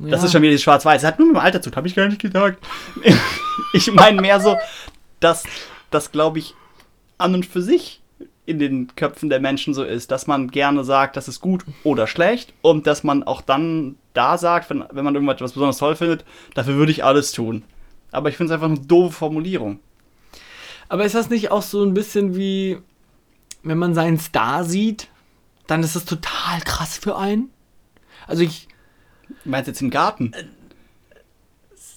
Das 0.00 0.20
Ja. 0.20 0.24
ist 0.26 0.32
schon 0.32 0.42
wieder 0.42 0.56
Schwarz-Weiß. 0.56 1.02
Es 1.02 1.06
hat 1.06 1.18
nur 1.18 1.28
mit 1.28 1.36
dem 1.36 1.40
Alter 1.42 1.60
zu 1.60 1.70
tun, 1.70 1.76
habe 1.76 1.88
ich 1.88 1.96
gar 1.96 2.06
nicht 2.06 2.20
gesagt. 2.20 2.64
ich 3.72 3.92
meine 3.92 4.20
mehr 4.20 4.40
so, 4.40 4.56
dass 5.20 5.42
das, 5.90 6.12
glaube 6.12 6.38
ich, 6.38 6.54
an 7.18 7.34
und 7.34 7.44
für 7.44 7.60
sich 7.60 8.01
in 8.44 8.58
den 8.58 8.94
Köpfen 8.96 9.28
der 9.28 9.40
Menschen 9.40 9.72
so 9.72 9.84
ist, 9.84 10.10
dass 10.10 10.26
man 10.26 10.50
gerne 10.50 10.84
sagt, 10.84 11.16
das 11.16 11.28
ist 11.28 11.40
gut 11.40 11.64
oder 11.84 12.06
schlecht 12.06 12.52
und 12.60 12.86
dass 12.86 13.04
man 13.04 13.22
auch 13.22 13.40
dann 13.40 13.96
da 14.14 14.36
sagt, 14.36 14.68
wenn, 14.70 14.84
wenn 14.90 15.04
man 15.04 15.14
irgendwas 15.14 15.52
besonders 15.52 15.78
toll 15.78 15.94
findet, 15.94 16.24
dafür 16.54 16.74
würde 16.74 16.92
ich 16.92 17.04
alles 17.04 17.32
tun. 17.32 17.62
Aber 18.10 18.28
ich 18.28 18.36
finde 18.36 18.52
es 18.52 18.54
einfach 18.54 18.68
eine 18.68 18.86
doofe 18.86 19.12
Formulierung. 19.12 19.78
Aber 20.88 21.04
ist 21.04 21.14
das 21.14 21.30
nicht 21.30 21.50
auch 21.50 21.62
so 21.62 21.82
ein 21.84 21.94
bisschen 21.94 22.36
wie, 22.36 22.78
wenn 23.62 23.78
man 23.78 23.94
seinen 23.94 24.18
Star 24.18 24.64
sieht, 24.64 25.08
dann 25.66 25.82
ist 25.82 25.96
das 25.96 26.04
total 26.04 26.60
krass 26.64 26.98
für 26.98 27.16
einen? 27.16 27.50
Also 28.26 28.42
ich. 28.42 28.68
Du 29.44 29.48
meinst 29.50 29.68
jetzt 29.68 29.80
im 29.80 29.90
Garten? 29.90 30.32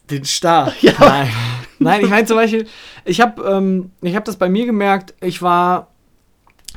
Den 0.09 0.23
Star. 0.23 0.71
Ja. 0.81 0.93
Nein. 0.99 1.33
Nein, 1.79 2.01
ich 2.01 2.09
meine 2.09 2.25
zum 2.25 2.37
Beispiel, 2.37 2.67
ich 3.03 3.19
habe 3.19 3.43
ähm, 3.43 3.91
ich 4.01 4.15
hab 4.15 4.23
das 4.23 4.37
bei 4.37 4.47
mir 4.47 4.65
gemerkt, 4.65 5.13
ich 5.19 5.41
war 5.41 5.91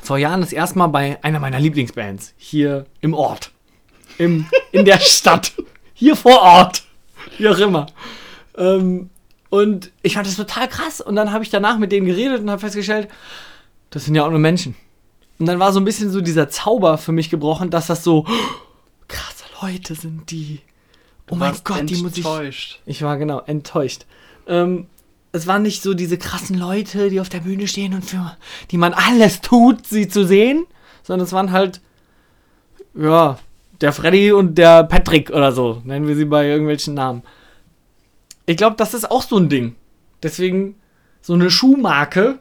vor 0.09 0.17
Jahren 0.17 0.41
das 0.41 0.55
erste 0.55 0.79
Mal 0.79 0.87
bei 0.87 1.23
einer 1.23 1.39
meiner 1.39 1.61
Lieblingsbands 1.61 2.33
hier 2.39 2.87
im 3.03 3.13
Ort. 3.13 3.51
Im, 4.17 4.47
in 4.73 4.87
der 4.87 5.01
Stadt. 5.01 5.53
Hier 5.93 6.17
vor 6.17 6.41
Ort. 6.41 6.85
Wie 7.37 7.47
auch 7.47 7.59
immer. 7.59 7.89
Ähm, 8.57 9.11
und 9.51 9.93
ich 10.01 10.15
fand 10.15 10.27
das 10.27 10.37
total 10.37 10.67
krass. 10.67 11.03
Und 11.03 11.15
dann 11.15 11.31
habe 11.31 11.45
ich 11.45 11.51
danach 11.51 11.77
mit 11.77 11.93
denen 11.93 12.07
geredet 12.07 12.41
und 12.41 12.49
habe 12.49 12.59
festgestellt, 12.59 13.09
das 13.91 14.07
sind 14.07 14.15
ja 14.15 14.25
auch 14.25 14.31
nur 14.31 14.39
Menschen. 14.39 14.77
Und 15.39 15.45
dann 15.45 15.59
war 15.59 15.75
so 15.75 15.79
ein 15.79 15.85
bisschen 15.85 16.11
so 16.11 16.23
dieser 16.23 16.49
Zauber 16.49 16.97
für 16.97 17.13
mich 17.13 17.29
gebrochen, 17.29 17.69
dass 17.69 17.87
das 17.89 18.03
so 18.03 18.27
krasse 19.09 19.45
Leute 19.61 19.95
sind, 19.95 20.31
die. 20.31 20.61
Oh 21.31 21.35
mein 21.35 21.55
Gott, 21.65 21.83
die 21.91 21.97
muss 21.97 22.13
ich. 22.13 22.25
enttäuscht. 22.25 22.81
Ich 22.87 23.03
war 23.03 23.19
genau 23.19 23.41
enttäuscht. 23.41 24.07
Ähm, 24.47 24.87
es 25.33 25.47
waren 25.47 25.63
nicht 25.63 25.83
so 25.83 25.95
diese 25.95 26.19
krassen 26.19 26.57
Leute, 26.59 27.11
die 27.11 27.21
auf 27.21 27.29
der 27.29 27.41
Bühne 27.41 27.67
stehen 27.67 27.95
und 27.95 28.05
für 28.05 28.37
die 28.71 28.79
man 28.79 28.95
alles 28.95 29.41
tut, 29.41 29.87
sie 29.87 30.09
zu 30.09 30.27
sehen, 30.27 30.67
sondern 31.03 31.27
es 31.27 31.33
waren 31.33 31.53
halt, 31.53 31.81
ja, 32.95 33.39
der 33.81 33.93
Freddy 33.93 34.33
und 34.33 34.57
der 34.57 34.85
Patrick 34.85 35.31
oder 35.31 35.53
so, 35.53 35.83
nennen 35.85 36.09
wir 36.09 36.17
sie 36.17 36.25
bei 36.25 36.47
irgendwelchen 36.49 36.95
Namen. 36.95 37.23
Ich 38.47 38.57
glaube, 38.57 38.77
das 38.77 38.95
ist 38.95 39.11
auch 39.11 39.23
so 39.23 39.37
ein 39.37 39.49
Ding. 39.49 39.77
Deswegen, 40.23 40.77
so 41.21 41.35
eine 41.35 41.51
Schuhmarke 41.51 42.39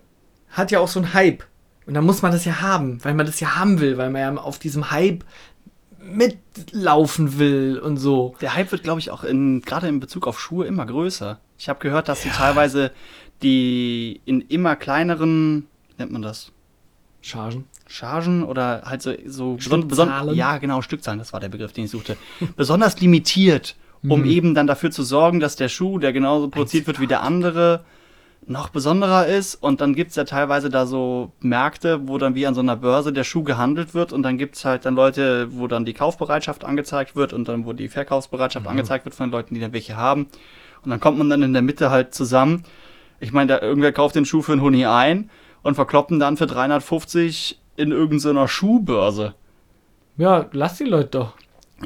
hat 0.50 0.71
ja 0.71 0.80
auch 0.80 0.88
so 0.88 1.00
einen 1.00 1.13
Hype. 1.13 1.43
Und 1.86 1.93
da 1.93 2.02
muss 2.02 2.21
man 2.21 2.32
das 2.32 2.45
ja 2.45 2.62
haben, 2.62 3.04
weil 3.04 3.13
man 3.13 3.26
das 3.26 3.39
ja 3.39 3.56
haben 3.56 3.80
will, 3.80 3.97
weil 3.97 4.10
man 4.10 4.21
ja 4.21 4.41
auf 4.41 4.60
diesem 4.60 4.91
Hype 4.91 5.23
mitlaufen 6.00 7.38
will 7.38 7.80
und 7.84 7.97
so. 7.97 8.36
Der 8.41 8.56
Hype 8.56 8.71
wird, 8.71 8.84
glaube 8.84 9.00
ich, 9.00 9.12
auch 9.12 9.23
in, 9.23 9.62
gerade 9.62 9.88
in 9.88 10.00
Bezug 10.00 10.28
auf 10.28 10.39
Schuhe 10.39 10.65
immer 10.65 10.86
größer. 10.86 11.39
Ich 11.58 11.70
habe 11.70 11.80
gehört, 11.80 12.08
dass 12.10 12.22
sie 12.22 12.30
teilweise 12.30 12.91
die 13.43 14.22
in 14.26 14.41
immer 14.41 14.76
kleineren, 14.76 15.67
wie 15.89 15.93
nennt 16.00 16.12
man 16.12 16.22
das? 16.22 16.52
Chargen. 17.22 17.65
Chargen 17.88 18.43
oder 18.43 18.84
halt 18.86 19.02
so, 19.02 19.13
so 19.26 19.58
Stückzahlen? 19.60 20.36
ja 20.36 20.58
genau 20.58 20.82
Stückzahlen, 20.82 21.20
das 21.20 21.34
war 21.34 21.39
der 21.39 21.50
Begriff, 21.50 21.74
den 21.74 21.86
ich 21.86 21.91
suchte, 21.91 22.17
besonders 22.56 23.00
limitiert, 23.00 23.76
um 24.08 24.22
Mhm. 24.22 24.26
eben 24.30 24.56
dann 24.56 24.67
dafür 24.67 24.91
zu 24.91 25.04
sorgen, 25.04 25.39
dass 25.39 25.56
der 25.56 25.70
Schuh, 25.70 26.00
der 26.00 26.13
genauso 26.13 26.50
produziert 26.50 26.88
wird 26.88 27.00
wie 27.00 27.08
der 27.08 27.22
andere, 27.24 27.84
noch 28.46 28.70
besonderer 28.70 29.26
ist. 29.28 29.56
Und 29.56 29.82
dann 29.82 29.93
gibt's 29.96 30.15
ja 30.15 30.24
teilweise 30.24 30.70
da 30.70 30.86
so 30.86 31.32
Märkte, 31.41 32.08
wo 32.08 32.17
dann 32.17 32.34
wie 32.36 32.46
an 32.48 32.54
so 32.54 32.62
einer 32.62 32.76
Börse 32.78 33.12
der 33.12 33.24
Schuh 33.24 33.43
gehandelt 33.43 33.93
wird 33.93 34.13
und 34.13 34.24
dann 34.24 34.38
gibt's 34.38 34.63
halt 34.63 34.86
dann 34.86 34.96
Leute, 34.96 35.48
wo 35.52 35.67
dann 35.67 35.86
die 35.86 35.93
Kaufbereitschaft 35.93 36.63
angezeigt 36.63 37.15
wird 37.15 37.34
und 37.34 37.48
dann 37.48 37.65
wo 37.65 37.74
die 37.74 37.89
Verkaufsbereitschaft 37.89 38.65
Mhm. 38.65 38.72
angezeigt 38.72 39.06
wird 39.06 39.15
von 39.15 39.28
den 39.28 39.32
Leuten, 39.34 39.54
die 39.56 39.60
dann 39.62 39.74
welche 39.74 39.98
haben. 39.98 40.28
Und 40.88 40.91
dann 40.91 41.02
kommt 41.02 41.17
man 41.17 41.30
dann 41.30 41.43
in 41.43 41.52
der 41.52 41.62
Mitte 41.62 41.89
halt 41.91 42.15
zusammen. 42.15 42.63
Ich 43.19 43.34
meine, 43.34 43.58
irgendwer 43.58 43.91
kauft 43.91 44.15
den 44.15 44.23
Schuh 44.23 44.41
für 44.41 44.54
einen 44.54 44.62
Huni 44.62 44.86
ein 44.86 45.30
und 45.62 45.76
verkloppen 45.76 46.17
dann 46.17 46.38
für 46.38 46.47
350 46.47 47.60
in 47.76 47.91
irgendeiner 47.91 48.47
Schuhbörse. 48.47 49.34
Ja, 50.15 50.45
lass 50.54 50.78
die 50.78 50.86
Leute 50.86 51.10
doch. 51.10 51.34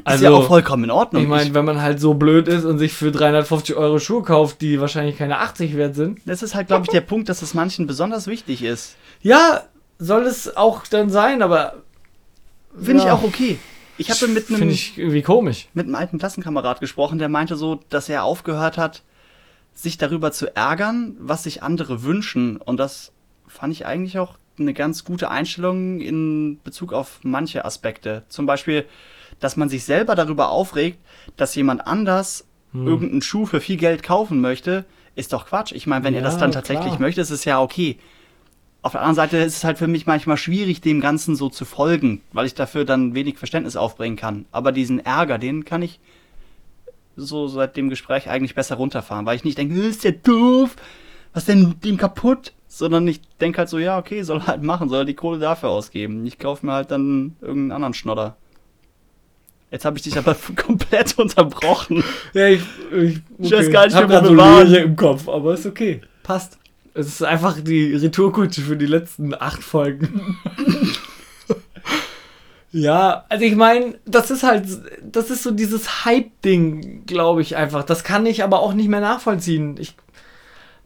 ist 0.08 0.20
ja 0.22 0.30
auch 0.30 0.46
vollkommen 0.46 0.84
in 0.84 0.92
Ordnung. 0.92 1.22
Also, 1.24 1.34
Ich 1.34 1.42
meine, 1.42 1.54
wenn 1.56 1.64
man 1.64 1.82
halt 1.82 1.98
so 1.98 2.14
blöd 2.14 2.46
ist 2.46 2.64
und 2.64 2.78
sich 2.78 2.92
für 2.92 3.10
350 3.10 3.74
Euro 3.74 3.98
Schuhe 3.98 4.22
kauft, 4.22 4.60
die 4.60 4.80
wahrscheinlich 4.80 5.18
keine 5.18 5.38
80 5.40 5.76
wert 5.76 5.96
sind. 5.96 6.20
das 6.24 6.44
ist 6.44 6.54
halt, 6.54 6.68
glaube 6.68 6.84
ich, 6.84 6.90
der 6.90 7.00
Punkt, 7.00 7.28
dass 7.28 7.42
es 7.42 7.54
manchen 7.54 7.88
besonders 7.88 8.28
wichtig 8.28 8.62
ist. 8.62 8.94
Ja, 9.20 9.62
soll 9.98 10.22
es 10.26 10.56
auch 10.56 10.86
dann 10.86 11.10
sein, 11.10 11.42
aber. 11.42 11.74
Finde 12.80 12.98
ich 13.02 13.06
Ja. 13.08 13.14
auch 13.14 13.24
okay. 13.24 13.58
Ich 13.98 14.10
habe 14.10 14.28
mit 14.28 14.48
einem, 14.48 14.58
Finde 14.58 14.74
ich 14.74 14.98
irgendwie 14.98 15.22
komisch. 15.22 15.68
mit 15.74 15.86
einem 15.86 15.94
alten 15.94 16.18
Klassenkamerad 16.18 16.80
gesprochen, 16.80 17.18
der 17.18 17.28
meinte 17.28 17.56
so, 17.56 17.80
dass 17.88 18.08
er 18.08 18.24
aufgehört 18.24 18.78
hat, 18.78 19.02
sich 19.74 19.98
darüber 19.98 20.32
zu 20.32 20.54
ärgern, 20.54 21.16
was 21.18 21.44
sich 21.44 21.62
andere 21.62 22.02
wünschen. 22.02 22.56
Und 22.56 22.78
das 22.78 23.12
fand 23.46 23.72
ich 23.72 23.86
eigentlich 23.86 24.18
auch 24.18 24.36
eine 24.58 24.74
ganz 24.74 25.04
gute 25.04 25.30
Einstellung 25.30 26.00
in 26.00 26.60
Bezug 26.62 26.92
auf 26.92 27.20
manche 27.22 27.64
Aspekte. 27.64 28.22
Zum 28.28 28.46
Beispiel, 28.46 28.84
dass 29.40 29.56
man 29.56 29.68
sich 29.68 29.84
selber 29.84 30.14
darüber 30.14 30.50
aufregt, 30.50 30.98
dass 31.36 31.54
jemand 31.54 31.86
anders 31.86 32.46
Hm. 32.72 32.86
irgendeinen 32.86 33.20
Schuh 33.22 33.44
für 33.44 33.60
viel 33.60 33.76
Geld 33.76 34.02
kaufen 34.02 34.40
möchte, 34.40 34.86
ist 35.14 35.34
doch 35.34 35.44
Quatsch. 35.46 35.72
Ich 35.72 35.86
meine, 35.86 36.04
wenn 36.04 36.14
er 36.14 36.20
Ja, 36.20 36.24
das 36.26 36.38
dann 36.38 36.52
tatsächlich 36.52 36.86
klar. 36.94 37.00
möchte, 37.00 37.20
ist 37.20 37.28
es 37.30 37.44
ja 37.44 37.60
okay. 37.60 37.98
Auf 38.82 38.92
der 38.92 39.00
anderen 39.00 39.14
Seite 39.14 39.36
ist 39.38 39.58
es 39.58 39.64
halt 39.64 39.78
für 39.78 39.86
mich 39.86 40.06
manchmal 40.06 40.36
schwierig, 40.36 40.80
dem 40.80 41.00
Ganzen 41.00 41.36
so 41.36 41.48
zu 41.48 41.64
folgen, 41.64 42.20
weil 42.32 42.46
ich 42.46 42.54
dafür 42.54 42.84
dann 42.84 43.14
wenig 43.14 43.38
Verständnis 43.38 43.76
aufbringen 43.76 44.16
kann. 44.16 44.44
Aber 44.50 44.72
diesen 44.72 44.98
Ärger, 44.98 45.38
den 45.38 45.64
kann 45.64 45.82
ich 45.82 46.00
so 47.14 47.46
seit 47.46 47.76
dem 47.76 47.90
Gespräch 47.90 48.28
eigentlich 48.28 48.54
besser 48.56 48.76
runterfahren, 48.76 49.24
weil 49.24 49.36
ich 49.36 49.44
nicht 49.44 49.58
denke, 49.58 49.74
"Äh, 49.74 49.88
ist 49.88 50.02
der 50.02 50.12
doof, 50.12 50.74
was 51.32 51.44
denn 51.44 51.68
mit 51.68 51.84
dem 51.84 51.96
kaputt? 51.96 52.52
Sondern 52.66 53.06
ich 53.06 53.20
denke 53.40 53.58
halt 53.58 53.68
so, 53.68 53.78
ja, 53.78 53.98
okay, 53.98 54.22
soll 54.22 54.38
er 54.38 54.46
halt 54.46 54.62
machen, 54.62 54.88
soll 54.88 55.00
er 55.00 55.04
die 55.04 55.14
Kohle 55.14 55.38
dafür 55.38 55.68
ausgeben. 55.68 56.24
Ich 56.24 56.38
kaufe 56.38 56.64
mir 56.64 56.72
halt 56.72 56.90
dann 56.90 57.36
irgendeinen 57.42 57.72
anderen 57.72 57.92
Schnodder. 57.94 58.36
Jetzt 59.70 59.84
habe 59.84 59.98
ich 59.98 60.02
dich 60.04 60.16
aber 60.16 60.34
komplett 60.56 61.18
unterbrochen. 61.18 62.02
Ja, 62.32 62.48
ich, 62.48 62.62
ich, 62.90 63.20
Ich 63.38 63.52
weiß 63.52 63.70
gar 63.70 63.86
nicht 63.86 63.94
hab 63.94 64.08
mehr, 64.08 64.24
wo 64.24 64.30
wir 64.30 64.36
waren. 64.38 64.66
Leere 64.68 64.84
im 64.84 64.96
Kopf, 64.96 65.28
aber 65.28 65.52
ist 65.54 65.66
okay. 65.66 66.00
Passt. 66.22 66.58
Es 66.94 67.06
ist 67.06 67.22
einfach 67.22 67.58
die 67.60 67.94
Retourkutsche 67.94 68.62
für 68.62 68.76
die 68.76 68.86
letzten 68.86 69.34
acht 69.34 69.62
Folgen. 69.62 70.36
ja, 72.72 73.24
also 73.28 73.44
ich 73.44 73.56
meine, 73.56 73.98
das 74.04 74.30
ist 74.30 74.42
halt, 74.42 74.66
das 75.02 75.30
ist 75.30 75.42
so 75.42 75.50
dieses 75.52 76.04
Hype-Ding, 76.04 77.06
glaube 77.06 77.40
ich 77.40 77.56
einfach. 77.56 77.84
Das 77.84 78.04
kann 78.04 78.26
ich 78.26 78.42
aber 78.42 78.60
auch 78.60 78.74
nicht 78.74 78.88
mehr 78.88 79.00
nachvollziehen. 79.00 79.76
Ich 79.78 79.94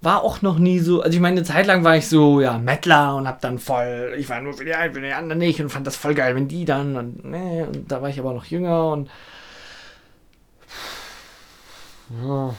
war 0.00 0.22
auch 0.22 0.42
noch 0.42 0.58
nie 0.58 0.78
so, 0.78 1.00
also 1.02 1.14
ich 1.14 1.20
meine, 1.20 1.38
eine 1.38 1.44
Zeit 1.44 1.66
lang 1.66 1.82
war 1.82 1.96
ich 1.96 2.08
so, 2.08 2.40
ja, 2.40 2.58
Mettler 2.58 3.16
und 3.16 3.26
hab 3.26 3.40
dann 3.40 3.58
voll, 3.58 4.14
ich 4.16 4.28
war 4.28 4.40
nur 4.40 4.52
für 4.54 4.64
die 4.64 4.74
einen, 4.74 4.94
für 4.94 5.00
die 5.00 5.12
anderen 5.12 5.38
nicht 5.38 5.60
und 5.60 5.70
fand 5.70 5.86
das 5.86 5.96
voll 5.96 6.14
geil, 6.14 6.34
wenn 6.36 6.48
die 6.48 6.64
dann 6.64 6.96
und, 6.96 7.24
nee, 7.24 7.62
und 7.62 7.90
da 7.90 8.02
war 8.02 8.08
ich 8.08 8.20
aber 8.20 8.32
noch 8.32 8.44
jünger 8.44 8.92
und 8.92 9.10
ja, 12.22 12.54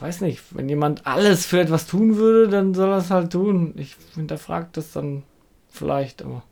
weiß 0.00 0.20
nicht, 0.20 0.42
wenn 0.50 0.68
jemand 0.68 1.06
alles 1.06 1.46
für 1.46 1.60
etwas 1.60 1.86
tun 1.86 2.16
würde, 2.16 2.48
dann 2.48 2.74
soll 2.74 2.90
er 2.90 2.98
es 2.98 3.10
halt 3.10 3.32
tun. 3.32 3.74
Ich 3.76 3.96
hinterfrage 4.14 4.68
das 4.72 4.92
dann 4.92 5.22
vielleicht, 5.68 6.22
aber 6.22 6.42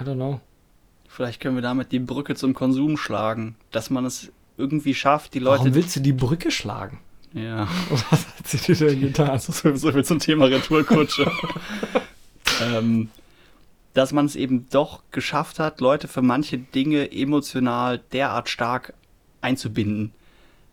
I 0.00 0.04
don't 0.04 0.14
know. 0.14 0.40
Vielleicht 1.08 1.40
können 1.40 1.56
wir 1.56 1.62
damit 1.62 1.92
die 1.92 1.98
Brücke 1.98 2.34
zum 2.34 2.54
Konsum 2.54 2.96
schlagen, 2.96 3.56
dass 3.70 3.90
man 3.90 4.04
es 4.04 4.30
irgendwie 4.56 4.94
schafft, 4.94 5.34
die 5.34 5.40
Leute. 5.40 5.60
Warum 5.60 5.74
willst 5.74 5.96
du 5.96 6.00
die 6.00 6.12
Brücke 6.12 6.50
schlagen? 6.50 7.00
ja. 7.32 7.68
Was 8.10 8.26
hat 8.26 8.46
sie 8.46 8.58
dir 8.58 8.88
denn 8.88 9.00
getan? 9.00 9.38
So, 9.40 9.74
so 9.74 9.92
viel 9.92 10.04
zum 10.04 10.18
Thema 10.18 10.46
Retourkutsche. 10.46 11.30
ähm, 12.62 13.10
dass 13.94 14.12
man 14.12 14.26
es 14.26 14.36
eben 14.36 14.68
doch 14.70 15.02
geschafft 15.10 15.58
hat, 15.58 15.80
Leute 15.80 16.08
für 16.08 16.22
manche 16.22 16.58
Dinge 16.58 17.10
emotional 17.12 17.98
derart 18.12 18.48
stark 18.48 18.94
einzubinden. 19.40 20.12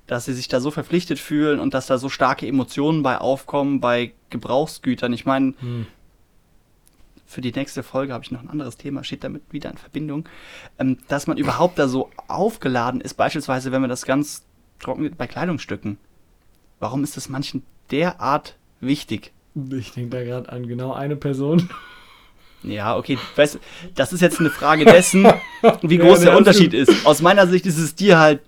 Dass 0.08 0.26
sie 0.26 0.34
sich 0.34 0.48
da 0.48 0.60
so 0.60 0.72
verpflichtet 0.72 1.20
fühlen 1.20 1.60
und 1.60 1.74
dass 1.74 1.88
da 1.88 1.98
so 1.98 2.08
starke 2.10 2.48
Emotionen 2.48 3.04
bei 3.04 3.18
aufkommen 3.18 3.80
bei 3.82 4.14
Gebrauchsgütern. 4.30 5.12
Ich 5.14 5.26
meine, 5.26 5.54
Hm. 5.60 5.86
für 7.26 7.42
die 7.42 7.52
nächste 7.52 7.84
Folge 7.84 8.14
habe 8.14 8.24
ich 8.24 8.32
noch 8.32 8.42
ein 8.42 8.50
anderes 8.50 8.78
Thema, 8.78 9.04
steht 9.04 9.24
damit 9.26 9.44
wieder 9.52 9.70
in 9.70 9.78
Verbindung, 9.78 10.28
ähm, 10.80 10.98
dass 11.10 11.28
man 11.28 11.38
überhaupt 11.38 11.78
da 11.78 11.88
so 11.90 12.10
aufgeladen 12.30 13.02
ist, 13.02 13.16
beispielsweise 13.16 13.72
wenn 13.74 13.82
man 13.82 13.90
das 13.90 14.06
ganz 14.06 14.46
trocken 14.80 15.14
bei 15.18 15.28
Kleidungsstücken. 15.28 15.98
Warum 16.80 17.04
ist 17.04 17.18
das 17.18 17.28
manchen 17.28 17.64
derart 17.92 18.56
wichtig? 18.80 19.34
Ich 19.72 19.92
denke 19.92 20.18
da 20.18 20.24
gerade 20.24 20.50
an 20.50 20.68
genau 20.68 20.94
eine 20.94 21.16
Person. 21.18 21.70
Ja, 22.64 22.96
okay, 22.98 23.18
weißt, 23.36 23.60
das 23.96 24.14
ist 24.14 24.22
jetzt 24.22 24.40
eine 24.40 24.50
Frage 24.50 24.86
dessen, 24.86 25.24
wie 25.82 25.96
Ja, 25.98 26.04
groß 26.06 26.20
nee, 26.20 26.26
der 26.26 26.38
Unterschied 26.38 26.74
ist. 26.74 27.06
Aus 27.06 27.22
meiner 27.22 27.48
Sicht 27.48 27.66
ist 27.66 27.78
es 27.78 27.94
dir 27.96 28.20
halt 28.20 28.42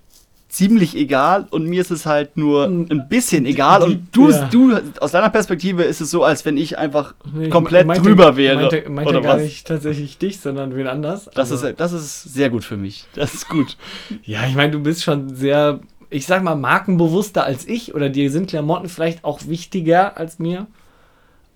ziemlich 0.50 0.96
egal 0.96 1.46
und 1.50 1.66
mir 1.66 1.80
ist 1.80 1.90
es 1.90 2.06
halt 2.06 2.36
nur 2.36 2.64
ein 2.66 3.06
bisschen 3.08 3.46
egal 3.46 3.82
und 3.82 4.08
du, 4.12 4.30
Ja. 4.30 4.48
du 4.50 4.76
aus 5.00 5.12
deiner 5.12 5.30
Perspektive 5.30 5.84
ist 5.84 6.00
es 6.00 6.10
so, 6.10 6.24
als 6.24 6.44
wenn 6.44 6.56
ich 6.56 6.76
einfach 6.78 7.14
Nee, 7.32 7.48
komplett 7.48 7.86
meinte- 7.86 8.02
drüber 8.02 8.36
wäre. 8.36 8.56
Meinte, 8.62 8.90
meinte 8.90 9.10
oder 9.10 9.20
gar 9.22 9.36
was? 9.36 9.42
nicht 9.44 9.66
tatsächlich 9.66 10.18
dich, 10.18 10.40
sondern 10.40 10.74
wen 10.74 10.86
anders. 10.86 11.30
Das 11.34 11.52
aber- 11.52 11.70
ist, 11.70 11.80
das 11.80 11.92
ist 11.92 12.22
sehr 12.24 12.50
gut 12.50 12.64
für 12.64 12.76
mich. 12.76 13.06
Das 13.14 13.32
ist 13.34 13.48
gut. 13.48 13.76
Ja, 14.24 14.44
ich 14.46 14.54
meine, 14.54 14.72
du 14.72 14.80
bist 14.80 15.02
schon 15.04 15.34
sehr, 15.34 15.80
ich 16.10 16.26
sag 16.26 16.42
mal, 16.42 16.56
markenbewusster 16.56 17.44
als 17.44 17.66
ich 17.68 17.94
oder 17.94 18.08
dir 18.08 18.30
sind 18.30 18.50
Klamotten 18.50 18.88
vielleicht 18.88 19.24
auch 19.24 19.46
wichtiger 19.46 20.16
als 20.18 20.38
mir. 20.38 20.66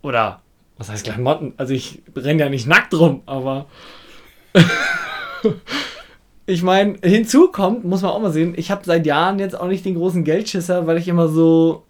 Oder 0.02 0.40
Was 0.78 0.88
heißt 0.88 1.04
Klamotten? 1.04 1.52
Also 1.56 1.72
ich 1.72 2.02
renne 2.16 2.40
ja 2.44 2.48
nicht 2.48 2.66
nackt 2.66 2.94
rum, 2.94 3.22
aber. 3.26 3.66
ich 6.46 6.62
meine, 6.62 6.98
hinzu 7.02 7.48
kommt, 7.48 7.84
muss 7.84 8.02
man 8.02 8.10
auch 8.10 8.20
mal 8.20 8.32
sehen, 8.32 8.54
ich 8.56 8.70
habe 8.70 8.84
seit 8.84 9.06
Jahren 9.06 9.38
jetzt 9.38 9.58
auch 9.58 9.68
nicht 9.68 9.84
den 9.84 9.94
großen 9.94 10.24
Geldschisser, 10.24 10.86
weil 10.86 10.98
ich 10.98 11.08
immer 11.08 11.28
so 11.28 11.84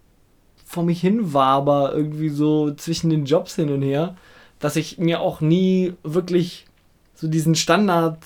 vor 0.64 0.84
mich 0.84 1.00
hin 1.00 1.32
waber, 1.32 1.92
irgendwie 1.94 2.28
so 2.28 2.72
zwischen 2.72 3.10
den 3.10 3.24
Jobs 3.24 3.56
hin 3.56 3.70
und 3.70 3.82
her, 3.82 4.16
dass 4.60 4.76
ich 4.76 4.98
mir 4.98 5.20
auch 5.20 5.40
nie 5.40 5.94
wirklich 6.02 6.66
so 7.14 7.28
diesen 7.28 7.54
Standard 7.54 8.18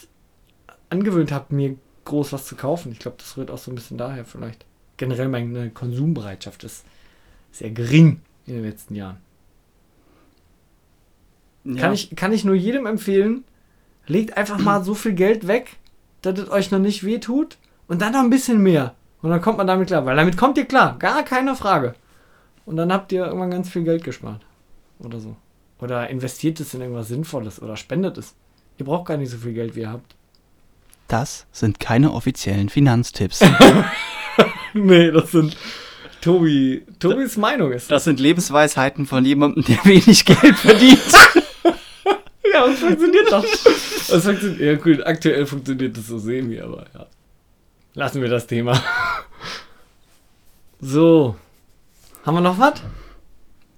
angewöhnt 0.90 1.32
habe, 1.32 1.54
mir 1.54 1.76
groß 2.04 2.32
was 2.32 2.46
zu 2.46 2.56
kaufen. 2.56 2.92
Ich 2.92 2.98
glaube, 2.98 3.16
das 3.18 3.36
rührt 3.36 3.50
auch 3.50 3.58
so 3.58 3.70
ein 3.70 3.74
bisschen 3.74 3.98
daher 3.98 4.24
vielleicht. 4.24 4.64
Generell 4.96 5.28
meine 5.28 5.70
Konsumbereitschaft 5.70 6.64
ist 6.64 6.84
sehr 7.52 7.70
gering 7.70 8.20
in 8.46 8.54
den 8.54 8.64
letzten 8.64 8.94
Jahren. 8.94 9.18
Ja. 11.64 11.76
Kann, 11.76 11.92
ich, 11.92 12.16
kann 12.16 12.32
ich 12.32 12.44
nur 12.44 12.54
jedem 12.54 12.86
empfehlen, 12.86 13.44
legt 14.06 14.36
einfach 14.36 14.58
mal 14.58 14.82
so 14.82 14.94
viel 14.94 15.12
Geld 15.12 15.46
weg, 15.46 15.76
dass 16.32 16.46
es 16.46 16.50
euch 16.50 16.70
noch 16.70 16.78
nicht 16.78 17.04
wehtut 17.04 17.56
und 17.86 18.02
dann 18.02 18.12
noch 18.12 18.20
ein 18.20 18.30
bisschen 18.30 18.62
mehr. 18.62 18.94
Und 19.22 19.30
dann 19.30 19.40
kommt 19.40 19.58
man 19.58 19.66
damit 19.66 19.88
klar, 19.88 20.06
weil 20.06 20.16
damit 20.16 20.36
kommt 20.36 20.58
ihr 20.58 20.64
klar, 20.64 20.96
gar 20.98 21.24
keine 21.24 21.56
Frage. 21.56 21.94
Und 22.66 22.76
dann 22.76 22.92
habt 22.92 23.10
ihr 23.12 23.26
irgendwann 23.26 23.50
ganz 23.50 23.68
viel 23.68 23.82
Geld 23.82 24.04
gespart. 24.04 24.42
Oder 25.00 25.20
so. 25.20 25.36
Oder 25.80 26.10
investiert 26.10 26.60
es 26.60 26.74
in 26.74 26.80
irgendwas 26.80 27.08
Sinnvolles 27.08 27.62
oder 27.62 27.76
spendet 27.76 28.18
es. 28.18 28.34
Ihr 28.78 28.86
braucht 28.86 29.06
gar 29.06 29.16
nicht 29.16 29.30
so 29.30 29.38
viel 29.38 29.54
Geld, 29.54 29.74
wie 29.74 29.80
ihr 29.80 29.90
habt. 29.90 30.14
Das 31.08 31.46
sind 31.52 31.80
keine 31.80 32.12
offiziellen 32.12 32.68
Finanztipps. 32.68 33.40
nee, 34.74 35.10
das 35.10 35.32
sind 35.32 35.56
Tobi, 36.20 36.84
Tobis 36.98 37.36
Meinung 37.36 37.72
ist. 37.72 37.90
Das 37.90 38.04
sind 38.04 38.20
Lebensweisheiten 38.20 39.06
von 39.06 39.24
jemandem, 39.24 39.64
der 39.64 39.84
wenig 39.84 40.24
Geld 40.24 40.56
verdient. 40.56 41.00
Ja, 42.58 42.66
das 42.66 42.78
funktioniert 42.80 43.32
doch. 43.32 43.44
Das 44.08 44.24
funktioniert, 44.24 44.60
ja 44.60 44.74
gut, 44.76 45.06
aktuell 45.06 45.44
funktioniert 45.46 45.96
das 45.96 46.06
so 46.06 46.18
semi, 46.18 46.58
aber 46.58 46.86
ja. 46.94 47.06
Lassen 47.94 48.22
wir 48.22 48.28
das 48.28 48.46
Thema. 48.46 48.80
So. 50.80 51.34
Haben 52.24 52.36
wir 52.36 52.40
noch 52.40 52.58
was? 52.58 52.80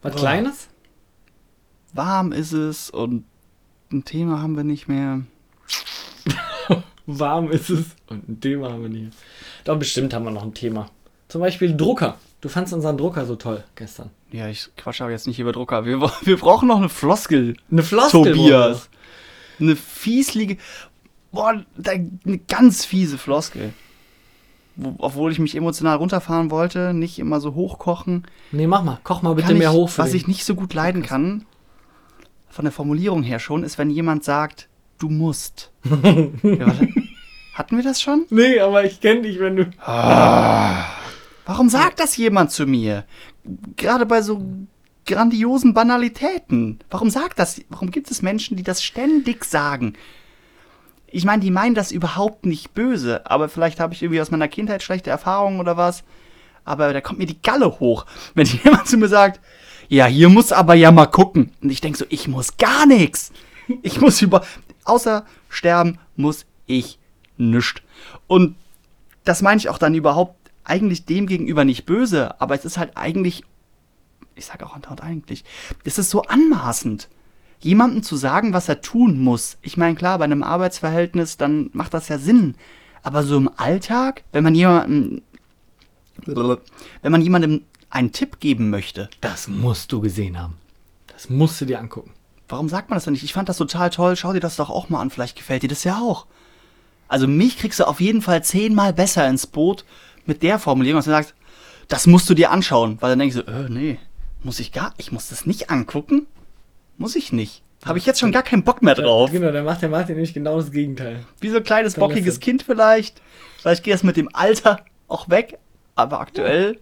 Was 0.03 0.15
Oh. 0.15 0.19
Kleines? 0.19 0.69
Warm 1.95 2.33
ist 2.33 2.53
es 2.53 2.91
und 2.91 3.25
ein 3.91 4.05
Thema 4.05 4.41
haben 4.43 4.55
wir 4.57 4.65
nicht 4.65 4.87
mehr. 4.87 5.23
Warm 7.07 7.51
ist 7.51 7.71
es 7.71 7.87
und 8.09 8.29
ein 8.29 8.41
Thema 8.41 8.71
haben 8.71 8.83
wir 8.83 8.89
nicht. 8.91 9.17
Doch, 9.65 9.79
bestimmt 9.79 10.13
haben 10.15 10.25
wir 10.25 10.31
noch 10.31 10.43
ein 10.43 10.53
Thema. 10.55 10.91
Zum 11.29 11.41
Beispiel 11.41 11.75
Drucker. 11.77 12.19
Du 12.41 12.49
fandst 12.49 12.73
unseren 12.73 12.97
Drucker 12.97 13.27
so 13.27 13.37
toll 13.37 13.65
gestern. 13.75 14.11
Ja, 14.33 14.49
ich 14.49 14.71
quatsche 14.77 15.05
aber 15.05 15.13
jetzt 15.13 15.27
nicht 15.27 15.39
über 15.39 15.53
Drucker. 15.53 15.85
Wir, 15.85 16.01
wir 16.23 16.37
brauchen 16.37 16.69
noch 16.69 16.79
eine 16.79 16.89
Floskel. 16.89 17.57
Eine 17.71 17.83
Floskel. 17.83 18.33
Tobias. 18.33 18.89
Eine 19.59 19.77
fieslige. 19.77 20.57
Boah, 21.33 21.63
eine 21.85 22.39
ganz 22.49 22.85
fiese 22.85 23.19
Floskel. 23.19 23.73
Wo, 24.77 24.95
obwohl 24.99 25.33
ich 25.33 25.39
mich 25.39 25.55
emotional 25.55 25.97
runterfahren 25.97 26.51
wollte, 26.51 26.95
nicht 26.95 27.19
immer 27.19 27.41
so 27.41 27.55
hochkochen. 27.55 28.25
Nee, 28.53 28.67
mach 28.67 28.83
mal. 28.83 28.99
Koch 29.05 29.21
mal 29.21 29.35
bitte 29.35 29.49
Kann 29.49 29.59
mehr 29.59 29.71
ich, 29.71 29.77
hoch 29.77 29.91
für 29.91 30.03
Was 30.03 30.11
den. 30.11 30.17
ich 30.17 30.27
nicht 30.27 30.45
so 30.45 30.55
gut 30.55 30.73
leiden 30.73 31.03
kann, 31.03 31.45
von 32.49 32.65
der 32.65 32.73
Formulierung 32.73 33.23
her 33.23 33.39
schon, 33.39 33.63
ist, 33.63 33.77
wenn 33.77 33.91
jemand 33.91 34.25
sagt, 34.25 34.69
du 34.99 35.11
musst. 35.11 35.73
ja. 36.43 36.73
Hatten 37.55 37.77
wir 37.77 37.85
das 37.85 38.01
schon? 38.01 38.25
Nee, 38.31 38.59
aber 38.61 38.85
ich 38.85 39.01
kenne 39.01 39.23
dich, 39.23 39.39
wenn 39.39 39.57
du. 39.57 39.71
Warum 41.51 41.69
sagt 41.69 41.99
das 41.99 42.17
jemand 42.17 42.53
zu 42.53 42.65
mir? 42.65 43.03
Gerade 43.75 44.07
bei 44.07 44.23
so 44.23 44.41
grandiosen 45.05 45.75
Banalitäten. 45.75 46.79
Warum 46.91 47.11
sagt 47.11 47.41
das? 47.41 47.61
Warum 47.69 47.91
gibt 47.91 48.09
es 48.09 48.23
Menschen, 48.23 48.57
die 48.57 48.63
das 48.63 48.85
ständig 48.85 49.45
sagen? 49.45 49.95
Ich 51.09 51.25
meine, 51.25 51.43
die 51.43 51.51
meinen 51.51 51.75
das 51.75 51.91
überhaupt 51.91 52.47
nicht 52.47 52.73
böse, 52.73 53.29
aber 53.29 53.49
vielleicht 53.49 53.81
habe 53.81 53.93
ich 53.93 54.01
irgendwie 54.01 54.21
aus 54.21 54.31
meiner 54.31 54.47
Kindheit 54.47 54.85
schlechte 54.85 55.11
Erfahrungen 55.11 55.59
oder 55.59 55.77
was. 55.77 56.05
Aber 56.65 56.93
da 56.93 57.01
kommt 57.01 57.19
mir 57.19 57.27
die 57.27 57.43
Galle 57.43 57.81
hoch, 57.81 58.07
wenn 58.35 58.47
jemand 58.47 58.87
zu 58.87 58.97
mir 58.97 59.09
sagt, 59.09 59.41
ja, 59.89 60.07
hier 60.07 60.29
muss 60.29 60.53
aber 60.53 60.75
ja 60.75 60.93
mal 60.93 61.07
gucken. 61.07 61.51
Und 61.61 61.71
ich 61.71 61.81
denke 61.81 61.99
so, 61.99 62.05
ich 62.11 62.29
muss 62.29 62.59
gar 62.59 62.87
nichts. 62.87 63.33
Ich 63.83 64.01
muss 64.01 64.23
über, 64.23 64.45
außer 64.85 65.27
sterben 65.49 65.99
muss 66.15 66.47
ich 66.67 67.01
nichts. 67.39 67.83
Und 68.29 68.55
das 69.25 69.43
meine 69.43 69.59
ich 69.59 69.69
auch 69.69 69.79
dann 69.79 69.97
überhaupt 69.97 70.40
eigentlich 70.65 71.05
dem 71.05 71.27
gegenüber 71.27 71.65
nicht 71.65 71.87
böse, 71.87 72.41
aber 72.41 72.55
es 72.55 72.65
ist 72.65 72.79
halt 72.79 72.97
eigentlich, 72.97 73.45
ich 74.35 74.47
sage 74.47 74.67
auch 74.67 74.75
andauernd 74.75 75.03
eigentlich, 75.03 75.45
es 75.85 75.99
ist 75.99 76.11
so 76.11 76.23
anmaßend, 76.23 77.09
jemandem 77.61 78.03
zu 78.03 78.17
sagen, 78.17 78.53
was 78.53 78.69
er 78.69 78.81
tun 78.81 79.19
muss. 79.21 79.59
Ich 79.63 79.77
meine, 79.77 79.95
klar, 79.95 80.19
bei 80.19 80.25
einem 80.25 80.43
Arbeitsverhältnis, 80.43 81.37
dann 81.37 81.71
macht 81.73 81.95
das 81.95 82.09
ja 82.09 82.19
Sinn. 82.19 82.55
Aber 83.03 83.23
so 83.23 83.37
im 83.37 83.51
Alltag, 83.57 84.25
wenn 84.33 84.45
man 84.45 84.55
jemandem, 84.55 85.23
wenn 86.27 87.13
man 87.13 87.23
jemandem 87.23 87.63
einen 87.89 88.13
Tipp 88.13 88.41
geben 88.41 88.71
möchte, 88.71 89.09
Das 89.21 89.49
musst 89.49 89.93
du 89.93 90.01
gesehen 90.01 90.39
haben. 90.39 90.57
Das 91.09 91.29
musst 91.29 91.61
du 91.61 91.65
dir 91.67 91.81
angucken. 91.81 92.13
Warum 92.49 92.69
sagt 92.69 92.91
man 92.91 92.97
das 92.97 93.05
denn 93.05 93.13
nicht? 93.13 93.25
Ich 93.25 93.33
fand 93.33 93.49
das 93.49 93.59
total 93.59 93.91
toll. 93.91 94.17
Schau 94.17 94.33
dir 94.33 94.41
das 94.41 94.57
doch 94.57 94.71
auch 94.71 94.89
mal 94.89 95.01
an. 95.01 95.11
Vielleicht 95.11 95.37
gefällt 95.37 95.63
dir 95.63 95.69
das 95.69 95.85
ja 95.85 95.99
auch. 95.99 96.27
Also 97.09 97.27
mich 97.27 97.59
kriegst 97.59 97.81
du 97.81 97.85
auf 97.85 98.01
jeden 98.01 98.23
Fall 98.23 98.43
zehnmal 98.45 98.93
besser 98.93 99.29
ins 99.29 99.47
Boot 99.47 99.85
mit 100.27 100.43
der 100.43 100.59
Formulierung, 100.59 100.99
dass 100.99 101.07
du 101.07 101.11
sagst, 101.11 101.35
das 101.89 102.07
musst 102.07 102.29
du 102.31 102.35
dir 102.35 102.51
anschauen. 102.51 102.99
Weil 103.01 103.11
dann 103.11 103.19
denke 103.21 103.39
ich 103.39 103.45
so, 103.45 103.51
äh, 103.51 103.69
nee, 103.69 103.99
muss 104.43 104.61
ich 104.61 104.73
gar, 104.73 104.95
ich 104.97 105.13
muss 105.13 105.29
das 105.29 105.47
nicht 105.47 105.71
angucken? 105.71 106.27
Muss 106.99 107.17
ich 107.17 107.33
nicht. 107.33 107.63
Habe 107.85 107.99
ich 107.99 108.05
jetzt 108.05 108.21
schon 108.21 108.31
gar 108.31 108.43
keinen 108.43 108.63
Bock 108.63 108.83
mehr 108.83 108.95
drauf. 108.95 109.31
Genau, 109.33 109.51
dann 109.51 109.65
macht 109.65 109.81
der 109.81 109.89
Martin 109.89 110.15
nämlich 110.15 110.35
genau 110.35 110.59
das 110.59 110.71
Gegenteil. 110.71 111.25
Wie 111.41 111.49
so 111.49 111.57
ein 111.57 111.65
kleines, 111.65 111.95
Dann 111.95 112.01
bockiges 112.01 112.39
Kind 112.39 112.63
vielleicht. 112.63 113.23
Vielleicht 113.59 113.85
geht 113.85 113.95
es 113.95 114.03
mit 114.03 114.17
dem 114.17 114.29
Alter 114.35 114.85
auch 115.09 115.31
weg. 115.31 115.59
Aber 115.95 116.21
aktuell, 116.21 116.79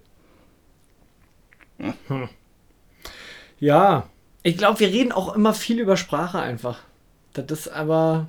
Ja, 3.60 4.08
ich 4.42 4.56
glaube, 4.56 4.80
wir 4.80 4.88
reden 4.88 5.12
auch 5.12 5.34
immer 5.34 5.54
viel 5.54 5.80
über 5.80 5.96
Sprache 5.96 6.38
einfach. 6.38 6.80
Das 7.32 7.46
ist 7.50 7.68
aber, 7.68 8.28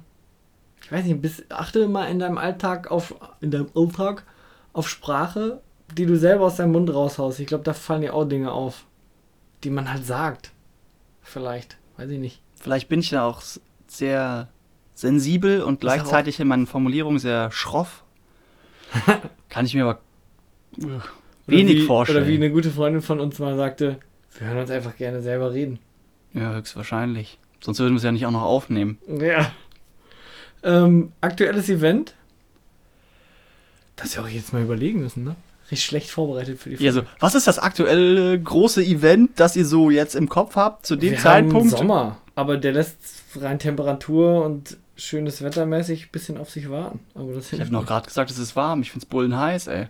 ich 0.84 0.92
weiß 0.92 1.06
nicht, 1.06 1.22
bis, 1.22 1.44
achte 1.50 1.88
mal 1.88 2.06
in 2.06 2.20
deinem 2.20 2.38
Alltag 2.38 2.92
auf, 2.92 3.16
in 3.42 3.52
deinem 3.52 3.70
Alltag 3.76 4.24
auf 4.74 4.90
Sprache, 4.90 5.62
die 5.98 6.06
du 6.06 6.18
selber 6.18 6.46
aus 6.46 6.58
deinem 6.58 6.72
Mund 6.72 6.94
raushaust. 6.94 7.40
Ich 7.40 7.48
glaube, 7.48 7.64
da 7.64 7.74
fallen 7.74 8.02
dir 8.02 8.14
auch 8.14 8.26
Dinge 8.26 8.52
auf, 8.52 8.86
die 9.64 9.70
man 9.70 9.92
halt 9.92 10.06
sagt. 10.06 10.52
Vielleicht, 11.22 11.78
weiß 11.98 12.10
ich 12.10 12.20
nicht. 12.20 12.42
vielleicht 12.60 12.90
bin 12.90 13.00
ich 13.00 13.10
da 13.10 13.26
auch 13.26 13.42
sehr 13.88 14.48
sensibel 14.96 15.62
und 15.62 15.80
gleichzeitig 15.80 16.40
in 16.40 16.48
meinen 16.48 16.68
Formulierungen 16.68 17.20
sehr 17.20 17.52
schroff. 17.52 18.04
Kann 19.50 19.66
ich 19.66 19.74
mir 19.74 19.86
aber 19.86 20.00
wenig 21.48 21.78
wie, 21.78 21.86
vorstellen. 21.86 22.24
Oder 22.24 22.28
wie 22.28 22.36
eine 22.36 22.52
gute 22.52 22.72
Freundin 22.72 23.02
von 23.02 23.20
uns 23.20 23.40
mal 23.40 23.56
sagte, 23.56 23.98
wir 24.38 24.48
hören 24.48 24.60
uns 24.60 24.72
einfach 24.72 24.96
gerne 24.96 25.22
selber 25.22 25.54
reden. 25.54 25.80
Ja, 26.34 26.54
höchstwahrscheinlich. 26.54 27.40
Sonst 27.62 27.80
würden 27.80 27.94
wir 27.94 27.98
es 27.98 28.04
ja 28.04 28.12
nicht 28.12 28.26
auch 28.26 28.32
noch 28.32 28.44
aufnehmen. 28.44 28.98
Ja. 29.08 29.52
Ähm, 30.64 31.12
aktuelles 31.22 31.70
Event. 31.70 32.16
Das 34.02 34.16
wir 34.16 34.24
auch 34.24 34.28
jetzt 34.28 34.54
mal 34.54 34.62
überlegen 34.62 35.02
müssen, 35.02 35.24
ne? 35.24 35.36
Richtig 35.72 35.86
schlecht 35.86 36.10
vorbereitet 36.10 36.60
für 36.60 36.70
die 36.72 36.84
Ja, 36.84 36.92
so, 36.92 37.04
was 37.20 37.36
ist 37.36 37.48
das 37.48 37.60
aktuelle 37.60 38.40
große 38.40 38.84
Event, 38.84 39.40
das 39.40 39.56
ihr 39.56 39.66
so 39.66 39.90
jetzt 39.92 40.16
im 40.16 40.28
Kopf 40.28 40.56
habt, 40.56 40.86
zu 40.86 40.96
dem 40.96 41.12
wir 41.12 41.20
Zeitpunkt? 41.20 41.72
Haben 41.72 41.78
Sommer, 41.78 42.18
aber 42.36 42.58
der 42.58 42.72
lässt 42.72 42.98
rein 43.36 43.60
Temperatur 43.60 44.44
und 44.44 44.78
schönes 44.96 45.44
Wettermäßig 45.44 46.08
ein 46.08 46.12
bisschen 46.12 46.38
auf 46.38 46.50
sich 46.50 46.70
warten. 46.70 47.00
Aber 47.14 47.34
das 47.34 47.54
Ich 47.54 47.60
habe 47.60 47.72
noch 47.72 47.86
gerade 47.86 48.08
gesagt, 48.08 48.32
es 48.32 48.40
ist 48.40 48.56
warm. 48.56 48.82
Ich 48.82 48.92
find's 48.92 49.06
bullen 49.06 49.38
heiß, 49.38 49.68
ey. 49.68 49.88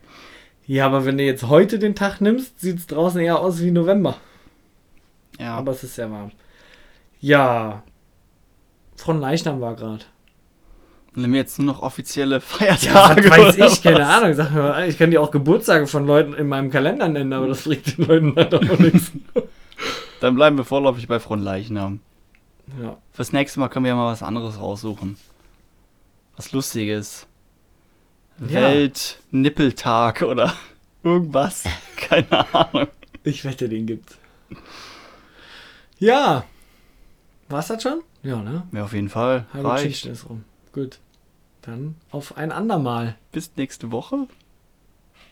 Ja, 0.67 0.85
aber 0.85 1.05
wenn 1.05 1.17
du 1.17 1.23
jetzt 1.23 1.47
heute 1.47 1.79
den 1.79 1.95
Tag 1.95 2.21
nimmst, 2.21 2.59
sieht 2.59 2.77
es 2.77 2.87
draußen 2.87 3.19
eher 3.21 3.39
aus 3.39 3.59
wie 3.61 3.71
November. 3.71 4.17
Ja, 5.39 5.55
Aber 5.55 5.71
es 5.71 5.83
ist 5.83 5.95
sehr 5.95 6.11
warm. 6.11 6.31
Ja. 7.21 7.83
Von 8.97 9.19
Leichnam 9.19 9.61
war 9.61 9.75
gerade. 9.75 10.03
Nehmen 11.15 11.33
wir 11.33 11.39
jetzt 11.41 11.59
nur 11.59 11.65
noch 11.73 11.81
offizielle 11.81 12.35
Ja, 12.59 12.75
Feiertage. 12.75 13.29
was 13.29 13.57
weiß 13.59 13.73
ich, 13.73 13.83
keine? 13.83 14.05
Ahnung. 14.07 14.33
Sag 14.33 14.51
mal, 14.53 14.87
ich 14.87 14.97
kann 14.97 15.11
dir 15.11 15.21
auch 15.21 15.31
Geburtstage 15.31 15.87
von 15.87 16.05
Leuten 16.05 16.33
in 16.33 16.47
meinem 16.47 16.69
Kalender 16.71 17.07
nennen, 17.07 17.33
aber 17.33 17.47
das 17.47 17.63
bringt 17.63 17.97
den 17.97 18.05
Leuten 18.05 18.35
halt 18.35 18.53
auch 18.53 18.61
nichts. 18.79 19.11
Dann 20.21 20.35
bleiben 20.35 20.57
wir 20.57 20.65
vorläufig 20.65 21.07
bei 21.07 21.19
Fronleichnam. 21.19 21.99
Ja. 22.81 22.97
Fürs 23.13 23.33
nächste 23.33 23.59
Mal 23.59 23.69
können 23.69 23.85
wir 23.85 23.89
ja 23.89 23.95
mal 23.95 24.11
was 24.11 24.21
anderes 24.23 24.59
raussuchen. 24.59 25.17
Was 26.35 26.51
Lustiges. 26.51 27.25
Ja. 28.47 28.61
Weltnippeltag 28.61 30.21
oder 30.21 30.53
irgendwas. 31.03 31.63
Keine 31.97 32.53
Ahnung. 32.53 32.87
Ich 33.23 33.43
wette, 33.43 33.67
den 33.67 33.85
gibt's. 33.85 34.17
Ja. 35.97 36.45
War's 37.49 37.67
das 37.67 37.83
schon? 37.83 38.01
Ja, 38.23 38.37
ne? 38.37 38.63
Ja, 38.71 38.83
auf 38.83 38.93
jeden 38.93 39.09
Fall. 39.09 39.45
Halbe. 39.53 39.73
Geschichte 39.73 40.09
ist 40.09 40.29
rum. 40.29 40.43
Gut. 40.71 40.99
Dann 41.61 41.95
auf 42.11 42.37
ein 42.37 42.51
andermal. 42.51 43.17
Bis 43.31 43.51
nächste 43.55 43.91
Woche. 43.91 44.27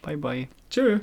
Bye, 0.01 0.17
bye. 0.17 0.47
Tschö. 0.69 0.99